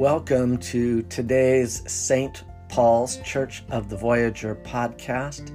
Welcome 0.00 0.56
to 0.60 1.02
today's 1.02 1.82
St. 1.86 2.44
Paul's 2.70 3.18
Church 3.18 3.62
of 3.68 3.90
the 3.90 3.98
Voyager 3.98 4.54
podcast. 4.54 5.50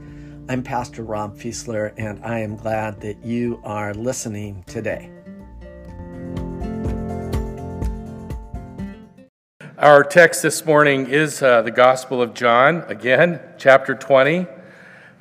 I'm 0.47 0.62
Pastor 0.62 1.02
Rob 1.02 1.36
Fiesler, 1.36 1.96
and 1.97 2.24
I 2.24 2.42
am 2.42 2.55
glad 2.55 3.02
that 3.02 3.26
you 3.26 3.60
are 3.63 3.96
listening 3.96 4.63
today. 4.68 5.10
Our 9.79 10.03
text 10.03 10.44
this 10.44 10.63
morning 10.63 11.07
is 11.07 11.42
uh, 11.42 11.63
the 11.63 11.71
Gospel 11.71 12.21
of 12.21 12.35
John, 12.35 12.84
again, 12.88 13.42
chapter 13.57 13.96
20. 13.96 14.46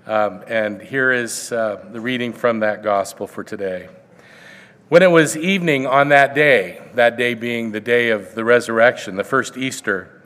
Um, 0.07 0.45
and 0.47 0.83
here 0.83 1.13
is 1.13 1.51
uh, 1.51 1.83
the 1.91 2.01
reading 2.03 2.35
from 2.35 2.61
that 2.61 2.83
Gospel 2.83 3.27
for 3.27 3.43
today. 3.43 3.89
When 4.95 5.03
it 5.03 5.11
was 5.11 5.37
evening 5.37 5.89
on 5.89 6.11
that 6.11 6.37
day, 6.37 6.81
that 6.95 7.17
day 7.17 7.35
being 7.35 7.73
the 7.73 7.81
day 7.81 8.11
of 8.11 8.37
the 8.37 8.45
resurrection, 8.45 9.17
the 9.17 9.25
first 9.25 9.57
Easter, 9.57 10.23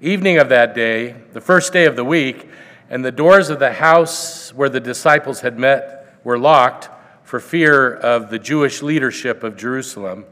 evening 0.00 0.38
of 0.38 0.50
that 0.50 0.72
day, 0.72 1.16
the 1.32 1.40
first 1.40 1.72
day 1.72 1.84
of 1.84 1.96
the 1.96 2.04
week, 2.04 2.48
and 2.88 3.04
the 3.04 3.10
doors 3.10 3.50
of 3.50 3.58
the 3.58 3.72
house 3.72 4.54
where 4.54 4.68
the 4.68 4.78
disciples 4.78 5.40
had 5.40 5.58
met 5.58 6.16
were 6.22 6.38
locked 6.38 6.88
for 7.24 7.40
fear 7.40 7.92
of 7.92 8.30
the 8.30 8.38
Jewish 8.38 8.82
leadership 8.82 9.42
of 9.42 9.56
Jerusalem, 9.56 10.26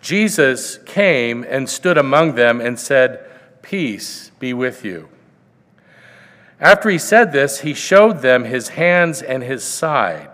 Jesus 0.00 0.78
came 0.78 1.44
and 1.46 1.68
stood 1.68 1.98
among 1.98 2.36
them 2.36 2.58
and 2.58 2.80
said, 2.80 3.22
Peace 3.60 4.30
be 4.38 4.54
with 4.54 4.82
you. 4.82 5.10
After 6.58 6.88
he 6.88 6.96
said 6.96 7.32
this, 7.32 7.60
he 7.60 7.74
showed 7.74 8.22
them 8.22 8.44
his 8.44 8.68
hands 8.68 9.20
and 9.20 9.42
his 9.42 9.62
side. 9.62 10.33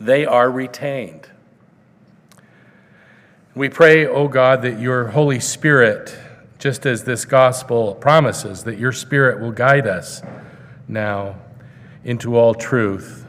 they 0.00 0.24
are 0.24 0.50
retained. 0.50 1.28
We 3.54 3.68
pray, 3.68 4.06
O 4.06 4.12
oh 4.14 4.28
God, 4.28 4.62
that 4.62 4.78
your 4.78 5.08
Holy 5.08 5.40
Spirit, 5.40 6.16
just 6.58 6.86
as 6.86 7.04
this 7.04 7.24
gospel 7.24 7.96
promises, 7.96 8.64
that 8.64 8.78
your 8.78 8.92
Spirit 8.92 9.40
will 9.40 9.50
guide 9.50 9.86
us 9.86 10.22
now 10.86 11.36
into 12.04 12.36
all 12.36 12.54
truth. 12.54 13.26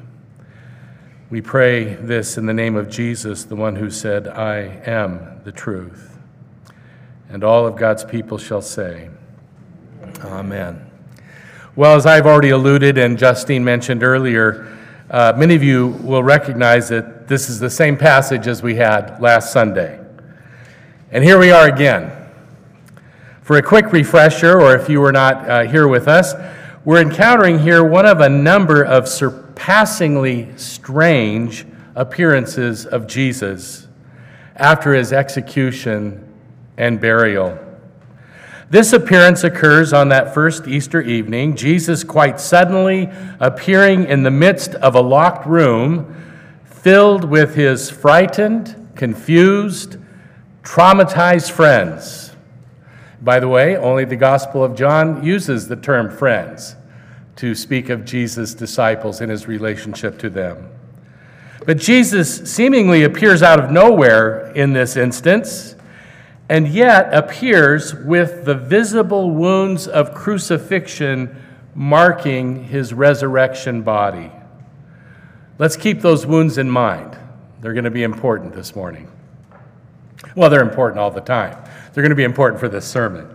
We 1.31 1.41
pray 1.41 1.95
this 1.95 2.37
in 2.37 2.45
the 2.45 2.53
name 2.53 2.75
of 2.75 2.89
Jesus, 2.89 3.43
the 3.43 3.55
one 3.55 3.75
who 3.75 3.89
said, 3.89 4.27
I 4.27 4.81
am 4.85 5.41
the 5.43 5.51
truth. 5.51 6.17
And 7.29 7.43
all 7.43 7.65
of 7.65 7.75
God's 7.75 8.03
people 8.03 8.37
shall 8.37 8.61
say, 8.61 9.09
Amen. 10.23 10.89
Well, 11.75 11.95
as 11.95 12.05
I've 12.05 12.25
already 12.25 12.49
alluded 12.49 12.97
and 12.97 13.17
Justine 13.17 13.63
mentioned 13.63 14.03
earlier, 14.03 14.78
uh, 15.09 15.33
many 15.35 15.55
of 15.55 15.63
you 15.63 15.87
will 16.03 16.23
recognize 16.23 16.89
that 16.89 17.27
this 17.27 17.49
is 17.49 17.59
the 17.59 17.69
same 17.69 17.97
passage 17.97 18.47
as 18.47 18.61
we 18.61 18.75
had 18.75 19.19
last 19.19 19.51
Sunday. 19.51 19.99
And 21.11 21.23
here 21.23 21.39
we 21.39 21.51
are 21.51 21.67
again. 21.67 22.11
For 23.41 23.57
a 23.57 23.61
quick 23.63 23.91
refresher, 23.91 24.61
or 24.61 24.75
if 24.75 24.87
you 24.87 25.01
were 25.01 25.11
not 25.11 25.49
uh, 25.49 25.61
here 25.63 25.87
with 25.87 26.07
us, 26.07 26.35
we're 26.85 27.01
encountering 27.01 27.59
here 27.59 27.83
one 27.83 28.05
of 28.05 28.21
a 28.21 28.29
number 28.29 28.83
of 28.83 29.07
surpassingly 29.07 30.55
strange 30.57 31.65
appearances 31.95 32.85
of 32.85 33.07
Jesus 33.07 33.87
after 34.55 34.93
his 34.93 35.11
execution 35.11 36.23
and 36.77 37.01
burial. 37.01 37.57
This 38.69 38.93
appearance 38.93 39.43
occurs 39.43 39.93
on 39.93 40.09
that 40.09 40.33
first 40.33 40.67
Easter 40.67 41.01
evening, 41.01 41.55
Jesus 41.55 42.03
quite 42.03 42.39
suddenly 42.39 43.09
appearing 43.39 44.05
in 44.05 44.21
the 44.21 44.29
midst 44.29 44.75
of 44.75 44.93
a 44.93 45.01
locked 45.01 45.47
room 45.47 46.15
filled 46.65 47.23
with 47.23 47.55
his 47.55 47.89
frightened, 47.89 48.89
confused, 48.95 49.97
traumatized 50.61 51.49
friends. 51.49 52.35
By 53.21 53.39
the 53.39 53.47
way, 53.47 53.75
only 53.75 54.05
the 54.05 54.15
Gospel 54.15 54.63
of 54.63 54.75
John 54.75 55.23
uses 55.23 55.67
the 55.67 55.75
term 55.75 56.11
friends 56.11 56.75
to 57.37 57.55
speak 57.55 57.89
of 57.89 58.05
Jesus' 58.05 58.53
disciples 58.53 59.19
and 59.19 59.31
his 59.31 59.47
relationship 59.47 60.19
to 60.19 60.29
them. 60.29 60.69
But 61.65 61.77
Jesus 61.77 62.49
seemingly 62.51 63.03
appears 63.03 63.41
out 63.41 63.59
of 63.59 63.71
nowhere 63.71 64.51
in 64.53 64.73
this 64.73 64.95
instance 64.95 65.75
and 66.49 66.67
yet 66.67 67.13
appears 67.13 67.93
with 67.93 68.43
the 68.43 68.55
visible 68.55 69.29
wounds 69.29 69.87
of 69.87 70.15
crucifixion 70.15 71.35
marking 71.75 72.65
his 72.65 72.91
resurrection 72.91 73.83
body. 73.83 74.31
Let's 75.59 75.77
keep 75.77 76.01
those 76.01 76.25
wounds 76.25 76.57
in 76.57 76.69
mind. 76.69 77.15
They're 77.61 77.73
going 77.73 77.83
to 77.83 77.91
be 77.91 78.03
important 78.03 78.53
this 78.53 78.75
morning. 78.75 79.11
Well, 80.35 80.49
they're 80.49 80.63
important 80.63 80.99
all 80.99 81.11
the 81.11 81.21
time. 81.21 81.55
They're 81.93 82.01
going 82.01 82.09
to 82.09 82.15
be 82.15 82.23
important 82.23 82.59
for 82.59 82.67
this 82.67 82.85
sermon. 82.87 83.27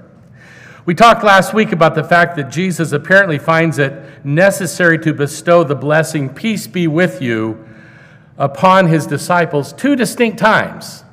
We 0.85 0.95
talked 0.95 1.25
last 1.25 1.55
week 1.55 1.73
about 1.73 1.95
the 1.95 2.05
fact 2.05 2.37
that 2.37 2.51
Jesus 2.51 2.93
apparently 2.93 3.39
finds 3.39 3.79
it 3.79 4.25
necessary 4.25 4.99
to 4.99 5.15
bestow 5.15 5.65
the 5.65 5.75
blessing, 5.75 6.29
peace 6.29 6.67
be 6.67 6.87
with 6.89 7.23
you, 7.23 7.65
upon 8.37 8.89
his 8.89 9.07
disciples 9.07 9.73
two 9.73 9.97
distinct 9.97 10.39
times, 10.39 11.05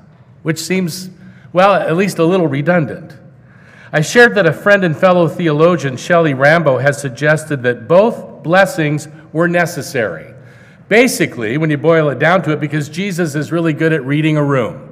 which 0.44 0.60
seems 0.60 1.10
well, 1.54 1.74
at 1.74 1.96
least 1.96 2.20
a 2.20 2.26
little 2.26 2.48
redundant. 2.48 3.16
I 3.94 4.02
shared 4.02 4.36
that 4.36 4.46
a 4.46 4.54
friend 4.54 4.84
and 4.86 4.96
fellow 4.96 5.28
theologian, 5.28 5.98
Shelley 5.98 6.34
Rambo, 6.34 6.78
has 6.78 7.02
suggested 7.02 7.62
that 7.64 7.88
both 7.88 8.42
blessings 8.42 9.08
were 9.34 9.50
necessary. 9.50 10.34
Basically, 10.88 11.58
when 11.58 11.70
you 11.70 11.78
boil 11.78 12.10
it 12.10 12.20
down 12.20 12.42
to 12.44 12.52
it, 12.52 12.60
because 12.60 12.88
Jesus 12.88 13.36
is 13.36 13.52
really 13.52 13.74
good 13.74 13.92
at 13.92 14.06
reading 14.06 14.38
a 14.38 14.44
room. 14.44 14.88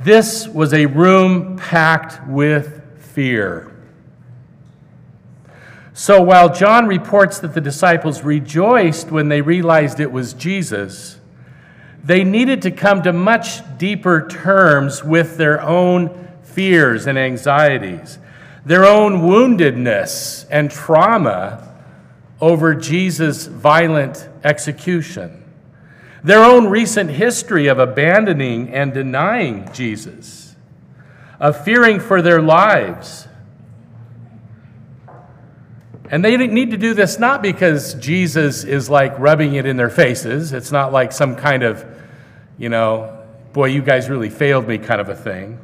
This 0.00 0.46
was 0.46 0.74
a 0.74 0.86
room 0.86 1.56
packed 1.56 2.26
with 2.28 2.82
fear. 2.98 3.74
So 5.94 6.20
while 6.20 6.52
John 6.52 6.86
reports 6.86 7.38
that 7.38 7.54
the 7.54 7.60
disciples 7.60 8.22
rejoiced 8.22 9.10
when 9.10 9.28
they 9.28 9.40
realized 9.40 10.00
it 10.00 10.10
was 10.10 10.34
Jesus, 10.34 11.20
they 12.04 12.22
needed 12.22 12.62
to 12.62 12.70
come 12.70 13.02
to 13.02 13.12
much 13.12 13.62
deeper 13.78 14.28
terms 14.28 15.02
with 15.02 15.38
their 15.38 15.60
own 15.62 16.28
fears 16.42 17.06
and 17.06 17.18
anxieties, 17.18 18.18
their 18.64 18.84
own 18.84 19.22
woundedness 19.22 20.46
and 20.50 20.70
trauma 20.70 21.74
over 22.40 22.74
Jesus' 22.74 23.46
violent 23.46 24.28
execution, 24.44 25.42
their 26.22 26.44
own 26.44 26.66
recent 26.66 27.10
history 27.10 27.68
of 27.68 27.78
abandoning 27.78 28.68
and 28.68 28.92
denying 28.92 29.70
Jesus, 29.72 30.54
of 31.40 31.64
fearing 31.64 32.00
for 32.00 32.20
their 32.20 32.42
lives. 32.42 33.28
And 36.10 36.22
they 36.22 36.36
need 36.36 36.70
to 36.70 36.76
do 36.76 36.92
this 36.92 37.18
not 37.18 37.40
because 37.40 37.94
Jesus 37.94 38.62
is 38.62 38.90
like 38.90 39.18
rubbing 39.18 39.54
it 39.54 39.64
in 39.64 39.78
their 39.78 39.88
faces. 39.88 40.52
It's 40.52 40.70
not 40.70 40.92
like 40.92 41.12
some 41.12 41.34
kind 41.34 41.62
of 41.62 41.93
you 42.58 42.68
know, 42.68 43.24
boy, 43.52 43.66
you 43.66 43.82
guys 43.82 44.08
really 44.08 44.30
failed 44.30 44.66
me 44.66 44.78
kind 44.78 45.00
of 45.00 45.08
a 45.08 45.14
thing. 45.14 45.58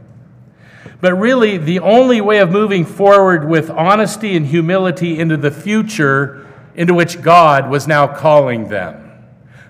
But 1.01 1.15
really, 1.15 1.57
the 1.57 1.81
only 1.81 2.21
way 2.21 2.39
of 2.39 2.51
moving 2.51 2.85
forward 2.85 3.49
with 3.49 3.71
honesty 3.71 4.37
and 4.37 4.47
humility 4.47 5.19
into 5.19 5.37
the 5.37 5.51
future 5.51 6.47
into 6.75 6.95
which 6.95 7.21
God 7.21 7.69
was 7.69 7.87
now 7.87 8.07
calling 8.07 8.69
them. 8.69 9.11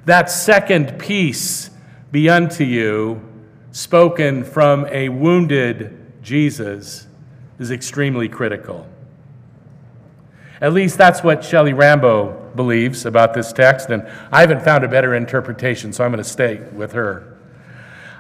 That 0.05 0.31
second 0.31 0.99
peace 0.99 1.71
be 2.13 2.29
unto 2.29 2.65
you, 2.65 3.23
spoken 3.73 4.45
from 4.45 4.87
a 4.87 5.09
wounded 5.09 6.23
Jesus, 6.23 7.07
is 7.59 7.71
extremely 7.71 8.29
critical. 8.29 8.87
At 10.61 10.75
least 10.75 10.99
that's 10.99 11.23
what 11.23 11.43
Shelley 11.43 11.73
Rambo 11.73 12.51
believes 12.55 13.07
about 13.07 13.33
this 13.33 13.53
text, 13.53 13.89
and 13.89 14.07
I 14.31 14.41
haven't 14.41 14.63
found 14.63 14.85
a 14.85 14.89
better 14.89 15.15
interpretation, 15.15 15.93
so 15.93 16.05
I'm 16.05 16.11
going 16.11 16.23
to 16.23 16.29
stay 16.29 16.59
with 16.73 16.93
her. 16.93 17.39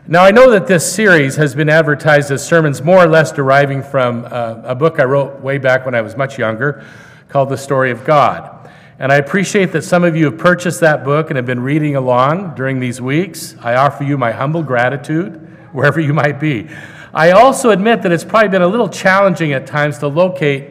Now, 0.07 0.25
I 0.25 0.31
know 0.31 0.51
that 0.51 0.67
this 0.67 0.91
series 0.91 1.37
has 1.37 1.55
been 1.55 1.69
advertised 1.69 2.31
as 2.31 2.45
sermons 2.47 2.83
more 2.83 3.05
or 3.05 3.07
less 3.07 3.31
deriving 3.31 3.83
from 3.83 4.25
uh, 4.25 4.63
a 4.65 4.75
book 4.75 4.99
I 4.99 5.05
wrote 5.05 5.41
way 5.41 5.59
back 5.59 5.85
when 5.85 5.95
I 5.95 6.01
was 6.01 6.17
much 6.17 6.39
younger 6.39 6.85
called 7.29 7.51
The 7.51 7.59
Story 7.59 7.91
of 7.91 8.05
God. 8.05 8.71
And 8.99 9.13
I 9.13 9.17
appreciate 9.17 9.73
that 9.73 9.83
some 9.83 10.03
of 10.03 10.17
you 10.17 10.25
have 10.27 10.39
purchased 10.39 10.81
that 10.81 11.05
book 11.05 11.29
and 11.29 11.37
have 11.37 11.47
been 11.47 11.61
reading 11.61 11.97
along 11.97 12.55
during 12.55 12.81
these 12.81 13.01
weeks. 13.01 13.55
I 13.61 13.75
offer 13.75 14.05
you 14.05 14.17
my 14.17 14.33
humble 14.33 14.63
gratitude 14.63 15.35
wherever 15.73 16.01
you 16.01 16.15
might 16.15 16.41
be. 16.41 16.69
I 17.13 17.33
also 17.33 17.71
admit 17.71 18.03
that 18.03 18.13
it's 18.13 18.25
probably 18.25 18.49
been 18.49 18.63
a 18.63 18.69
little 18.69 18.89
challenging 18.89 19.53
at 19.53 19.67
times 19.67 19.99
to 19.99 20.09
locate 20.09 20.70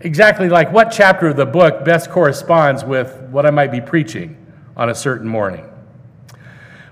exactly 0.00 0.48
like 0.48 0.72
what 0.72 0.90
chapter 0.90 1.28
of 1.28 1.36
the 1.36 1.46
book 1.46 1.84
best 1.84 2.10
corresponds 2.10 2.84
with 2.84 3.20
what 3.30 3.46
I 3.46 3.50
might 3.50 3.72
be 3.72 3.80
preaching 3.80 4.36
on 4.76 4.90
a 4.90 4.94
certain 4.94 5.28
morning. 5.28 5.68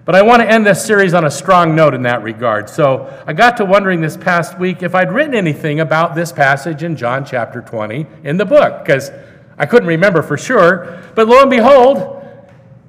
But 0.04 0.14
I 0.14 0.22
want 0.22 0.42
to 0.42 0.50
end 0.50 0.66
this 0.66 0.84
series 0.84 1.14
on 1.14 1.24
a 1.24 1.30
strong 1.30 1.74
note 1.74 1.94
in 1.94 2.02
that 2.02 2.22
regard. 2.22 2.68
So 2.68 3.10
I 3.26 3.32
got 3.32 3.56
to 3.56 3.64
wondering 3.64 4.02
this 4.02 4.18
past 4.18 4.58
week 4.58 4.82
if 4.82 4.94
I'd 4.94 5.10
written 5.10 5.34
anything 5.34 5.80
about 5.80 6.14
this 6.14 6.30
passage 6.30 6.82
in 6.82 6.94
John 6.94 7.24
chapter 7.24 7.62
20 7.62 8.06
in 8.22 8.36
the 8.36 8.44
book, 8.44 8.84
because 8.84 9.10
I 9.56 9.64
couldn't 9.64 9.88
remember 9.88 10.22
for 10.22 10.36
sure. 10.36 11.02
But 11.14 11.26
lo 11.26 11.40
and 11.40 11.50
behold, 11.50 12.22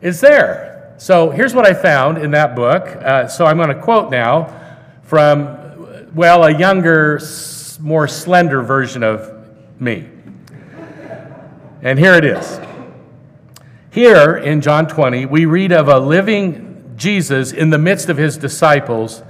it's 0.01 0.19
there. 0.19 0.93
So 0.97 1.29
here's 1.29 1.53
what 1.53 1.65
I 1.65 1.73
found 1.73 2.17
in 2.17 2.31
that 2.31 2.53
book. 2.55 2.85
Uh, 2.87 3.27
so 3.27 3.45
I'm 3.45 3.57
going 3.57 3.69
to 3.69 3.81
quote 3.81 4.11
now 4.11 4.53
from, 5.03 6.13
well, 6.15 6.43
a 6.43 6.57
younger, 6.57 7.21
more 7.79 8.07
slender 8.09 8.61
version 8.61 9.03
of 9.03 9.34
me. 9.79 10.09
And 11.81 11.99
here 11.99 12.13
it 12.15 12.25
is. 12.25 12.59
Here 13.91 14.35
in 14.37 14.61
John 14.61 14.87
20, 14.87 15.25
we 15.25 15.45
read 15.45 15.71
of 15.71 15.87
a 15.87 15.99
living 15.99 16.93
Jesus, 16.95 17.51
in 17.51 17.69
the 17.69 17.77
midst 17.77 18.09
of 18.09 18.17
his 18.17 18.37
disciples, 18.37 19.21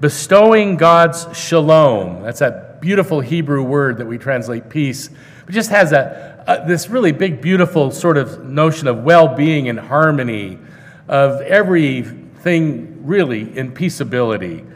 bestowing 0.00 0.76
God's 0.76 1.26
shalom. 1.36 2.22
That's 2.22 2.40
that 2.40 2.80
beautiful 2.80 3.20
Hebrew 3.20 3.62
word 3.62 3.98
that 3.98 4.06
we 4.06 4.18
translate 4.18 4.68
peace. 4.68 5.08
It 5.48 5.52
just 5.52 5.70
has 5.70 5.92
a, 5.92 6.42
a 6.46 6.50
uh, 6.50 6.66
this 6.66 6.88
really 6.88 7.12
big, 7.12 7.40
beautiful 7.40 7.92
sort 7.92 8.16
of 8.16 8.44
notion 8.44 8.88
of 8.88 9.04
well 9.04 9.36
being 9.36 9.68
and 9.68 9.78
harmony, 9.78 10.58
of 11.06 11.40
everything 11.42 13.06
really 13.06 13.56
in 13.56 13.72
peaceability. 13.72 14.68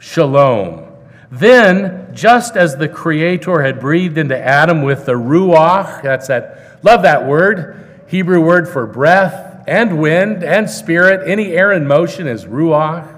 Shalom. 0.00 0.93
Then, 1.30 2.14
just 2.14 2.56
as 2.56 2.76
the 2.76 2.88
Creator 2.88 3.62
had 3.62 3.80
breathed 3.80 4.18
into 4.18 4.38
Adam 4.38 4.82
with 4.82 5.06
the 5.06 5.12
Ruach, 5.12 6.02
that's 6.02 6.28
that, 6.28 6.78
love 6.82 7.02
that 7.02 7.26
word, 7.26 8.04
Hebrew 8.06 8.40
word 8.40 8.68
for 8.68 8.86
breath, 8.86 9.54
and 9.66 9.98
wind 9.98 10.44
and 10.44 10.68
spirit. 10.68 11.28
Any 11.28 11.52
air 11.52 11.72
in 11.72 11.86
motion 11.86 12.26
is 12.26 12.44
ruach, 12.44 13.08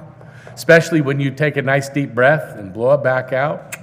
especially 0.54 1.00
when 1.00 1.20
you 1.20 1.30
take 1.30 1.56
a 1.56 1.62
nice 1.62 1.88
deep 1.88 2.14
breath 2.14 2.56
and 2.56 2.72
blow 2.72 2.94
it 2.94 3.02
back 3.02 3.32
out. 3.32 3.76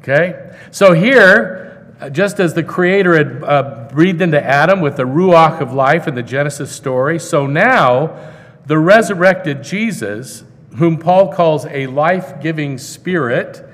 Okay? 0.00 0.56
So 0.70 0.92
here, 0.92 1.94
just 2.10 2.40
as 2.40 2.54
the 2.54 2.64
Creator 2.64 3.16
had 3.16 3.44
uh, 3.44 3.88
breathed 3.92 4.22
into 4.22 4.42
Adam 4.42 4.80
with 4.80 4.96
the 4.96 5.04
ruach 5.04 5.60
of 5.60 5.72
life 5.72 6.08
in 6.08 6.14
the 6.14 6.22
Genesis 6.22 6.72
story, 6.72 7.18
so 7.18 7.46
now 7.46 8.18
the 8.66 8.78
resurrected 8.78 9.62
Jesus, 9.62 10.44
whom 10.76 10.98
Paul 10.98 11.32
calls 11.32 11.66
a 11.66 11.86
life 11.86 12.40
giving 12.40 12.78
spirit, 12.78 13.64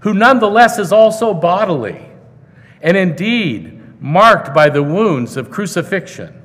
who 0.00 0.14
nonetheless 0.14 0.78
is 0.78 0.92
also 0.92 1.34
bodily, 1.34 2.08
and 2.82 2.96
indeed 2.96 4.00
marked 4.00 4.54
by 4.54 4.68
the 4.68 4.82
wounds 4.82 5.36
of 5.36 5.50
crucifixion 5.50 6.38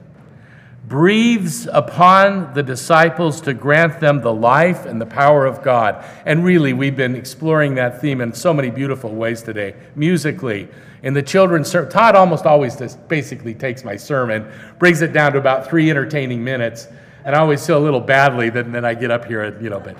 breathes 0.86 1.68
upon 1.72 2.54
the 2.54 2.62
disciples 2.62 3.40
to 3.42 3.54
grant 3.54 4.00
them 4.00 4.22
the 4.22 4.34
life 4.34 4.86
and 4.86 5.00
the 5.00 5.06
power 5.06 5.46
of 5.46 5.64
God. 5.64 6.04
And 6.26 6.44
really, 6.44 6.74
we've 6.74 6.96
been 6.96 7.16
exploring 7.16 7.76
that 7.76 8.02
theme 8.02 8.22
in 8.22 8.34
so 8.34 8.54
many 8.54 8.70
beautiful 8.70 9.10
ways 9.10 9.42
today, 9.42 9.76
musically. 9.96 10.68
In 11.02 11.14
the 11.14 11.24
children's 11.24 11.70
sermon, 11.70 11.90
Todd 11.90 12.16
almost 12.16 12.46
always 12.46 12.76
just 12.76 13.08
basically 13.08 13.54
takes 13.54 13.84
my 13.84 13.96
sermon, 13.96 14.52
brings 14.78 15.02
it 15.02 15.14
down 15.14 15.32
to 15.34 15.38
about 15.38 15.70
three 15.70 15.90
entertaining 15.90 16.44
minutes, 16.44 16.88
and 17.26 17.36
I 17.36 17.40
always 17.40 17.66
feel 17.66 17.78
a 17.78 17.84
little 17.84 18.00
badly 18.00 18.50
that 18.50 18.72
then 18.72 18.86
I 18.86 18.94
get 18.94 19.12
up 19.12 19.26
here 19.26 19.44
and, 19.44 19.64
you 19.64 19.70
know, 19.70 19.80
but 19.80 19.96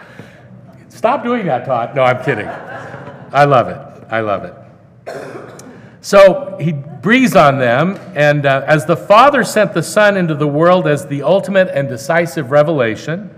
stop 0.90 1.24
doing 1.24 1.46
that, 1.46 1.66
Todd. 1.66 1.96
No, 1.96 2.04
I'm 2.04 2.24
kidding. 2.24 2.48
I 2.48 3.46
love 3.46 3.68
it. 3.70 4.08
I 4.10 4.20
love 4.20 4.44
it. 4.44 4.54
So 6.02 6.58
he 6.60 6.74
breathes 6.74 7.36
on 7.36 7.60
them, 7.60 7.98
and 8.14 8.46
uh, 8.46 8.64
as 8.68 8.86
the 8.86 8.98
Father 8.98 9.46
sent 9.46 9.74
the 9.74 9.82
Son 9.82 10.18
into 10.18 10.36
the 10.36 10.48
world 10.48 10.86
as 10.86 11.08
the 11.08 11.24
ultimate 11.24 11.70
and 11.70 11.88
decisive 11.88 12.52
revelation, 12.52 13.34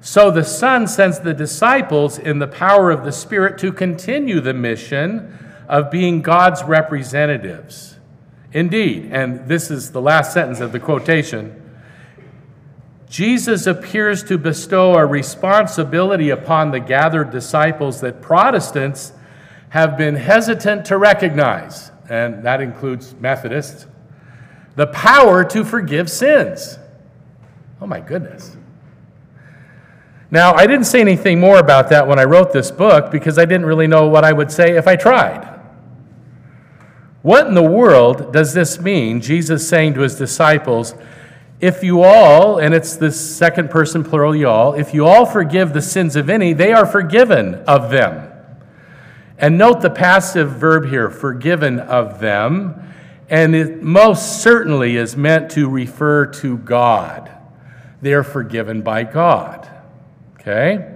so 0.00 0.30
the 0.30 0.44
Son 0.44 0.86
sends 0.86 1.18
the 1.18 1.34
disciples 1.34 2.16
in 2.16 2.38
the 2.38 2.46
power 2.46 2.92
of 2.92 3.04
the 3.04 3.10
Spirit 3.10 3.58
to 3.58 3.72
continue 3.72 4.40
the 4.40 4.54
mission 4.54 5.36
of 5.68 5.90
being 5.90 6.22
God's 6.22 6.62
representatives. 6.62 7.98
Indeed, 8.52 9.08
and 9.10 9.48
this 9.48 9.68
is 9.68 9.90
the 9.90 10.00
last 10.00 10.32
sentence 10.32 10.60
of 10.60 10.70
the 10.70 10.78
quotation. 10.78 11.60
Jesus 13.08 13.66
appears 13.66 14.24
to 14.24 14.36
bestow 14.36 14.94
a 14.94 15.06
responsibility 15.06 16.30
upon 16.30 16.70
the 16.70 16.80
gathered 16.80 17.30
disciples 17.30 18.00
that 18.00 18.20
Protestants 18.20 19.12
have 19.70 19.96
been 19.96 20.16
hesitant 20.16 20.84
to 20.86 20.98
recognize 20.98 21.92
and 22.08 22.44
that 22.44 22.60
includes 22.60 23.14
Methodists, 23.20 23.86
the 24.74 24.86
power 24.88 25.44
to 25.44 25.64
forgive 25.64 26.10
sins. 26.10 26.78
Oh 27.80 27.86
my 27.86 28.00
goodness. 28.00 28.56
Now, 30.30 30.54
I 30.54 30.66
didn't 30.66 30.86
say 30.86 31.00
anything 31.00 31.38
more 31.38 31.58
about 31.58 31.88
that 31.90 32.06
when 32.06 32.18
I 32.18 32.24
wrote 32.24 32.52
this 32.52 32.70
book 32.70 33.10
because 33.10 33.38
I 33.38 33.44
didn't 33.44 33.66
really 33.66 33.86
know 33.86 34.08
what 34.08 34.24
I 34.24 34.32
would 34.32 34.50
say 34.50 34.76
if 34.76 34.86
I 34.86 34.96
tried. 34.96 35.52
What 37.22 37.46
in 37.46 37.54
the 37.54 37.62
world 37.62 38.32
does 38.32 38.52
this 38.54 38.80
mean? 38.80 39.20
Jesus 39.20 39.68
saying 39.68 39.94
to 39.94 40.00
his 40.00 40.16
disciples, 40.16 40.94
if 41.60 41.82
you 41.82 42.02
all, 42.02 42.58
and 42.58 42.74
it's 42.74 42.96
the 42.96 43.10
second 43.10 43.70
person 43.70 44.04
plural, 44.04 44.36
you 44.36 44.48
all, 44.48 44.74
if 44.74 44.92
you 44.92 45.06
all 45.06 45.24
forgive 45.24 45.72
the 45.72 45.80
sins 45.80 46.14
of 46.14 46.28
any, 46.28 46.52
they 46.52 46.72
are 46.72 46.84
forgiven 46.84 47.54
of 47.66 47.90
them. 47.90 48.30
And 49.38 49.56
note 49.56 49.80
the 49.80 49.90
passive 49.90 50.50
verb 50.52 50.88
here, 50.88 51.10
forgiven 51.10 51.80
of 51.80 52.20
them, 52.20 52.82
and 53.28 53.54
it 53.54 53.82
most 53.82 54.42
certainly 54.42 54.96
is 54.96 55.16
meant 55.16 55.50
to 55.52 55.68
refer 55.68 56.26
to 56.26 56.58
God. 56.58 57.30
They 58.02 58.12
are 58.12 58.22
forgiven 58.22 58.82
by 58.82 59.04
God. 59.04 59.68
Okay? 60.38 60.92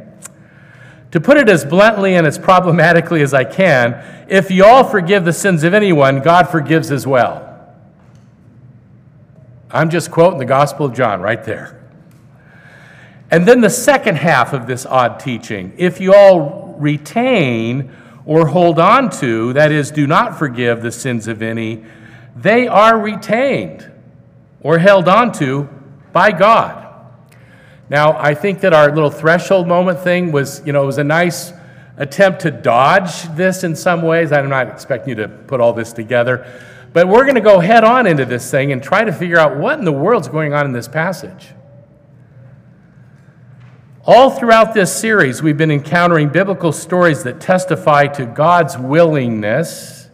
To 1.11 1.21
put 1.21 1.39
it 1.39 1.49
as 1.49 1.65
bluntly 1.65 2.15
and 2.15 2.27
as 2.27 2.39
problematically 2.39 3.23
as 3.23 3.35
I 3.35 3.45
can, 3.45 4.27
if 4.29 4.51
you 4.51 4.65
all 4.65 4.85
forgive 4.85 5.25
the 5.25 5.33
sins 5.33 5.65
of 5.65 5.75
anyone, 5.75 6.21
God 6.21 6.49
forgives 6.49 6.93
as 6.93 7.07
well. 7.07 7.50
I'm 9.71 9.91
just 9.91 10.11
quoting 10.11 10.39
the 10.39 10.45
Gospel 10.45 10.87
of 10.87 10.95
John 10.95 11.21
right 11.21 11.43
there. 11.45 11.81
And 13.31 13.47
then 13.47 13.61
the 13.61 13.71
second 13.71 14.17
half 14.17 14.53
of 14.53 14.67
this 14.67 14.85
odd 14.85 15.21
teaching 15.21 15.73
if 15.77 16.01
you 16.01 16.15
all 16.15 16.75
retain 16.79 17.93
or 18.27 18.47
hold 18.47 18.79
on 18.79 19.11
to, 19.11 19.53
that 19.55 19.73
is, 19.73 19.91
do 19.91 20.07
not 20.07 20.39
forgive 20.39 20.83
the 20.83 20.93
sins 20.93 21.27
of 21.29 21.43
any, 21.43 21.85
they 22.37 22.69
are 22.69 22.99
retained 22.99 23.91
or 24.61 24.79
held 24.79 25.09
on 25.09 25.33
to 25.33 25.69
by 26.13 26.31
God. 26.31 26.87
Now, 27.89 28.17
I 28.19 28.35
think 28.35 28.61
that 28.61 28.73
our 28.73 28.95
little 28.95 29.11
threshold 29.11 29.67
moment 29.67 30.01
thing 30.01 30.33
was, 30.33 30.63
you 30.65 30.73
know, 30.73 30.83
it 30.83 30.87
was 30.87 30.99
a 30.99 31.05
nice 31.05 31.53
attempt 31.97 32.43
to 32.43 32.51
dodge 32.51 33.25
this 33.35 33.65
in 33.65 33.75
some 33.75 34.03
ways. 34.03 34.33
I'm 34.33 34.49
not 34.49 34.69
expecting 34.69 35.11
you 35.11 35.15
to 35.17 35.29
put 35.29 35.61
all 35.61 35.73
this 35.73 35.93
together, 35.93 36.47
but 36.93 37.07
we're 37.07 37.23
going 37.23 37.37
to 37.37 37.41
go 37.41 37.61
head 37.61 37.85
on 37.85 38.07
into 38.07 38.25
this 38.25 38.51
thing 38.51 38.73
and 38.73 38.83
try 38.83 39.05
to 39.05 39.13
figure 39.13 39.39
out 39.39 39.57
what 39.57 39.79
in 39.79 39.85
the 39.85 39.93
world's 39.93 40.29
going 40.29 40.53
on 40.53 40.67
in 40.67 40.73
this 40.73 40.89
passage. 40.89 41.49
All 44.05 44.31
throughout 44.31 44.75
this 44.75 44.95
series, 44.95 45.43
we've 45.43 45.59
been 45.59 45.71
encountering 45.71 46.31
biblical 46.31 46.73
stories 46.73 47.23
that 47.25 47.41
testify 47.41 48.07
to 48.09 48.27
God's 48.27 48.77
willingness, 48.77 50.09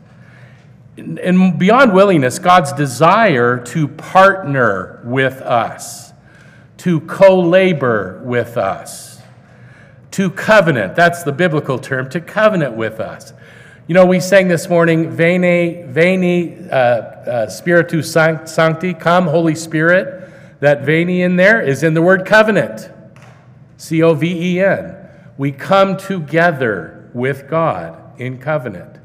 and 0.99 1.59
beyond 1.59 1.95
willingness, 1.95 2.39
God's 2.39 2.73
desire 2.73 3.59
to 3.67 3.89
partner 3.89 5.01
with 5.05 5.41
us, 5.41 6.13
to 6.79 7.01
co 7.03 7.39
labor 7.41 8.21
with 8.25 8.57
us, 8.57 9.21
to 10.11 10.31
covenant. 10.31 10.97
That's 10.97 11.23
the 11.23 11.33
biblical 11.33 11.79
term, 11.79 12.11
to 12.11 12.21
covenant 12.21 12.75
with 12.75 12.99
us. 12.99 13.33
You 13.89 13.95
know, 13.95 14.05
we 14.05 14.19
sang 14.19 14.49
this 14.49 14.69
morning, 14.69 15.11
Veni, 15.11 15.85
Veni, 15.85 16.69
uh, 16.71 16.75
uh, 16.75 17.47
Sancte, 17.49 18.99
come, 18.99 19.27
Holy 19.29 19.55
Spirit. 19.55 20.25
That 20.59 20.83
Veni 20.85 21.23
in 21.23 21.37
there 21.37 21.63
is 21.63 21.85
in 21.85 21.95
the 21.95 22.03
word 22.03 22.27
covenant. 22.27 22.91
C 23.77 24.03
O 24.03 24.15
V 24.15 24.57
E 24.57 24.61
N. 24.61 24.97
We 25.39 25.53
come 25.53 25.97
together 25.97 27.11
with 27.15 27.49
God 27.49 28.21
in 28.21 28.39
covenant. 28.39 28.99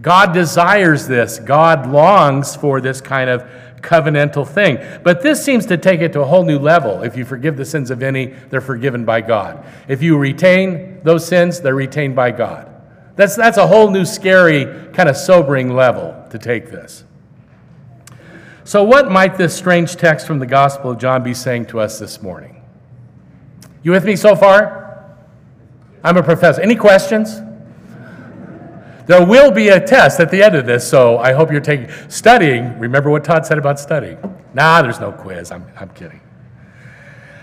God 0.00 0.32
desires 0.32 1.06
this. 1.06 1.38
God 1.38 1.90
longs 1.90 2.56
for 2.56 2.80
this 2.80 3.02
kind 3.02 3.28
of 3.28 3.42
covenantal 3.82 4.48
thing. 4.48 4.78
But 5.02 5.20
this 5.20 5.44
seems 5.44 5.66
to 5.66 5.76
take 5.76 6.00
it 6.00 6.14
to 6.14 6.22
a 6.22 6.24
whole 6.24 6.44
new 6.44 6.58
level. 6.58 7.02
If 7.02 7.14
you 7.14 7.26
forgive 7.26 7.58
the 7.58 7.66
sins 7.66 7.90
of 7.90 8.02
any, 8.02 8.26
they're 8.26 8.62
forgiven 8.62 9.04
by 9.04 9.20
God. 9.20 9.66
If 9.86 10.02
you 10.02 10.16
retain 10.16 11.02
those 11.02 11.26
sins, 11.26 11.60
they're 11.60 11.74
retained 11.74 12.16
by 12.16 12.30
God. 12.30 12.77
That's, 13.18 13.34
that's 13.34 13.58
a 13.58 13.66
whole 13.66 13.90
new 13.90 14.04
scary, 14.04 14.64
kind 14.92 15.08
of 15.08 15.16
sobering 15.16 15.74
level 15.74 16.24
to 16.30 16.38
take 16.38 16.70
this. 16.70 17.02
So, 18.62 18.84
what 18.84 19.10
might 19.10 19.36
this 19.36 19.56
strange 19.56 19.96
text 19.96 20.24
from 20.24 20.38
the 20.38 20.46
Gospel 20.46 20.92
of 20.92 20.98
John 20.98 21.24
be 21.24 21.34
saying 21.34 21.66
to 21.66 21.80
us 21.80 21.98
this 21.98 22.22
morning? 22.22 22.62
You 23.82 23.90
with 23.90 24.04
me 24.04 24.14
so 24.14 24.36
far? 24.36 25.16
I'm 26.04 26.16
a 26.16 26.22
professor. 26.22 26.62
Any 26.62 26.76
questions? 26.76 27.40
There 29.06 29.26
will 29.26 29.50
be 29.50 29.70
a 29.70 29.84
test 29.84 30.20
at 30.20 30.30
the 30.30 30.40
end 30.40 30.54
of 30.54 30.64
this, 30.64 30.88
so 30.88 31.18
I 31.18 31.32
hope 31.32 31.50
you're 31.50 31.60
taking 31.60 31.90
studying. 32.08 32.78
Remember 32.78 33.10
what 33.10 33.24
Todd 33.24 33.44
said 33.44 33.58
about 33.58 33.80
studying? 33.80 34.18
Nah, 34.54 34.80
there's 34.80 35.00
no 35.00 35.10
quiz. 35.10 35.50
I'm, 35.50 35.66
I'm 35.76 35.88
kidding. 35.88 36.20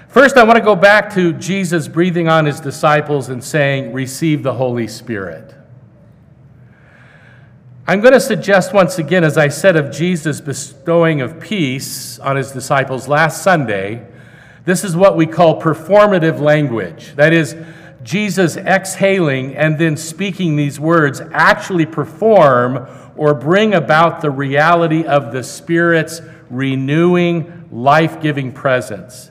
First, 0.07 0.37
I 0.37 0.43
want 0.45 0.55
to 0.55 0.63
go 0.63 0.77
back 0.77 1.13
to 1.15 1.33
Jesus 1.33 1.89
breathing 1.89 2.29
on 2.29 2.45
his 2.45 2.61
disciples 2.61 3.27
and 3.27 3.43
saying, 3.43 3.91
Receive 3.91 4.41
the 4.41 4.53
Holy 4.53 4.87
Spirit. 4.87 5.53
I'm 7.87 8.01
going 8.01 8.13
to 8.13 8.19
suggest 8.19 8.73
once 8.73 8.97
again, 8.97 9.23
as 9.23 9.37
I 9.37 9.49
said 9.49 9.75
of 9.75 9.91
Jesus 9.91 10.41
bestowing 10.41 11.21
of 11.21 11.39
peace 11.39 12.17
on 12.17 12.35
his 12.35 12.51
disciples 12.51 13.07
last 13.07 13.43
Sunday, 13.43 14.07
this 14.65 14.83
is 14.83 14.95
what 14.95 15.15
we 15.15 15.27
call 15.27 15.61
performative 15.61 16.39
language. 16.39 17.15
That 17.15 17.31
is, 17.31 17.55
Jesus 18.01 18.57
exhaling 18.57 19.55
and 19.55 19.77
then 19.77 19.97
speaking 19.97 20.55
these 20.55 20.79
words 20.79 21.21
actually 21.31 21.85
perform 21.85 22.87
or 23.15 23.35
bring 23.35 23.75
about 23.75 24.21
the 24.21 24.31
reality 24.31 25.03
of 25.03 25.31
the 25.31 25.43
Spirit's 25.43 26.21
renewing, 26.49 27.67
life 27.71 28.19
giving 28.19 28.51
presence. 28.51 29.29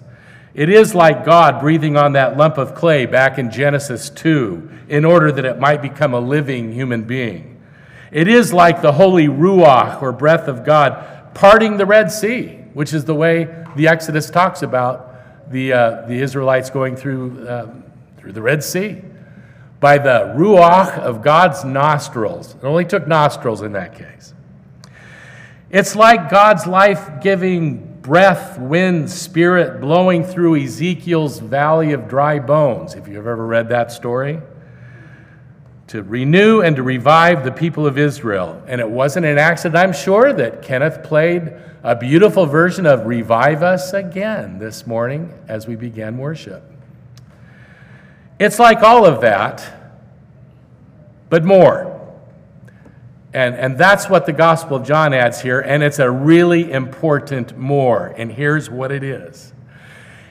It 0.54 0.68
is 0.68 0.94
like 0.94 1.24
God 1.24 1.60
breathing 1.60 1.96
on 1.96 2.12
that 2.12 2.36
lump 2.36 2.58
of 2.58 2.76
clay 2.76 3.06
back 3.06 3.36
in 3.36 3.50
Genesis 3.50 4.10
2 4.10 4.70
in 4.88 5.04
order 5.04 5.32
that 5.32 5.44
it 5.44 5.58
might 5.58 5.82
become 5.82 6.14
a 6.14 6.20
living 6.20 6.72
human 6.72 7.02
being. 7.02 7.53
It 8.10 8.28
is 8.28 8.52
like 8.52 8.82
the 8.82 8.92
holy 8.92 9.28
Ruach 9.28 10.02
or 10.02 10.12
breath 10.12 10.48
of 10.48 10.64
God 10.64 11.34
parting 11.34 11.76
the 11.76 11.86
Red 11.86 12.12
Sea, 12.12 12.60
which 12.74 12.92
is 12.92 13.04
the 13.04 13.14
way 13.14 13.64
the 13.76 13.88
Exodus 13.88 14.30
talks 14.30 14.62
about 14.62 15.50
the, 15.50 15.72
uh, 15.72 16.06
the 16.06 16.20
Israelites 16.20 16.70
going 16.70 16.96
through. 16.96 17.46
Uh, 17.46 17.74
through 18.24 18.32
the 18.32 18.40
Red 18.40 18.64
Sea 18.64 19.02
by 19.80 19.98
the 19.98 20.32
ruach 20.34 20.98
of 20.98 21.20
God's 21.20 21.62
nostrils. 21.62 22.54
It 22.54 22.64
only 22.64 22.86
took 22.86 23.06
nostrils 23.06 23.60
in 23.60 23.72
that 23.72 23.94
case. 23.94 24.32
It's 25.68 25.94
like 25.94 26.30
God's 26.30 26.66
life 26.66 27.20
giving 27.20 28.00
breath, 28.00 28.58
wind, 28.58 29.10
spirit 29.10 29.78
blowing 29.82 30.24
through 30.24 30.56
Ezekiel's 30.56 31.38
valley 31.38 31.92
of 31.92 32.08
dry 32.08 32.38
bones, 32.38 32.94
if 32.94 33.06
you've 33.06 33.26
ever 33.26 33.46
read 33.46 33.68
that 33.68 33.92
story, 33.92 34.40
to 35.88 36.02
renew 36.02 36.62
and 36.62 36.76
to 36.76 36.82
revive 36.82 37.44
the 37.44 37.52
people 37.52 37.86
of 37.86 37.98
Israel. 37.98 38.62
And 38.66 38.80
it 38.80 38.88
wasn't 38.88 39.26
an 39.26 39.38
accident, 39.38 39.76
I'm 39.76 39.92
sure, 39.92 40.32
that 40.32 40.62
Kenneth 40.62 41.02
played 41.02 41.52
a 41.82 41.94
beautiful 41.94 42.46
version 42.46 42.86
of 42.86 43.06
Revive 43.06 43.62
Us 43.62 43.92
Again 43.92 44.58
this 44.58 44.86
morning 44.86 45.32
as 45.48 45.66
we 45.66 45.76
began 45.76 46.16
worship. 46.16 46.62
It's 48.38 48.58
like 48.58 48.82
all 48.82 49.04
of 49.04 49.20
that, 49.20 49.70
but 51.28 51.44
more. 51.44 51.90
And, 53.34 53.54
and 53.54 53.76
that's 53.76 54.08
what 54.08 54.26
the 54.26 54.32
Gospel 54.32 54.76
of 54.76 54.86
John 54.86 55.12
adds 55.12 55.42
here, 55.42 55.60
and 55.60 55.82
it's 55.82 55.98
a 55.98 56.10
really 56.10 56.70
important 56.70 57.58
more. 57.58 58.14
And 58.16 58.32
here's 58.32 58.70
what 58.70 58.90
it 58.90 59.02
is 59.02 59.52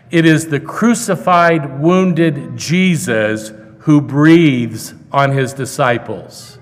it 0.09 0.25
is 0.25 0.47
the 0.47 0.59
crucified, 0.59 1.79
wounded 1.79 2.57
Jesus 2.57 3.51
who 3.79 3.99
breathes 3.99 4.93
on 5.13 5.31
his 5.31 5.53
disciples. 5.53 6.57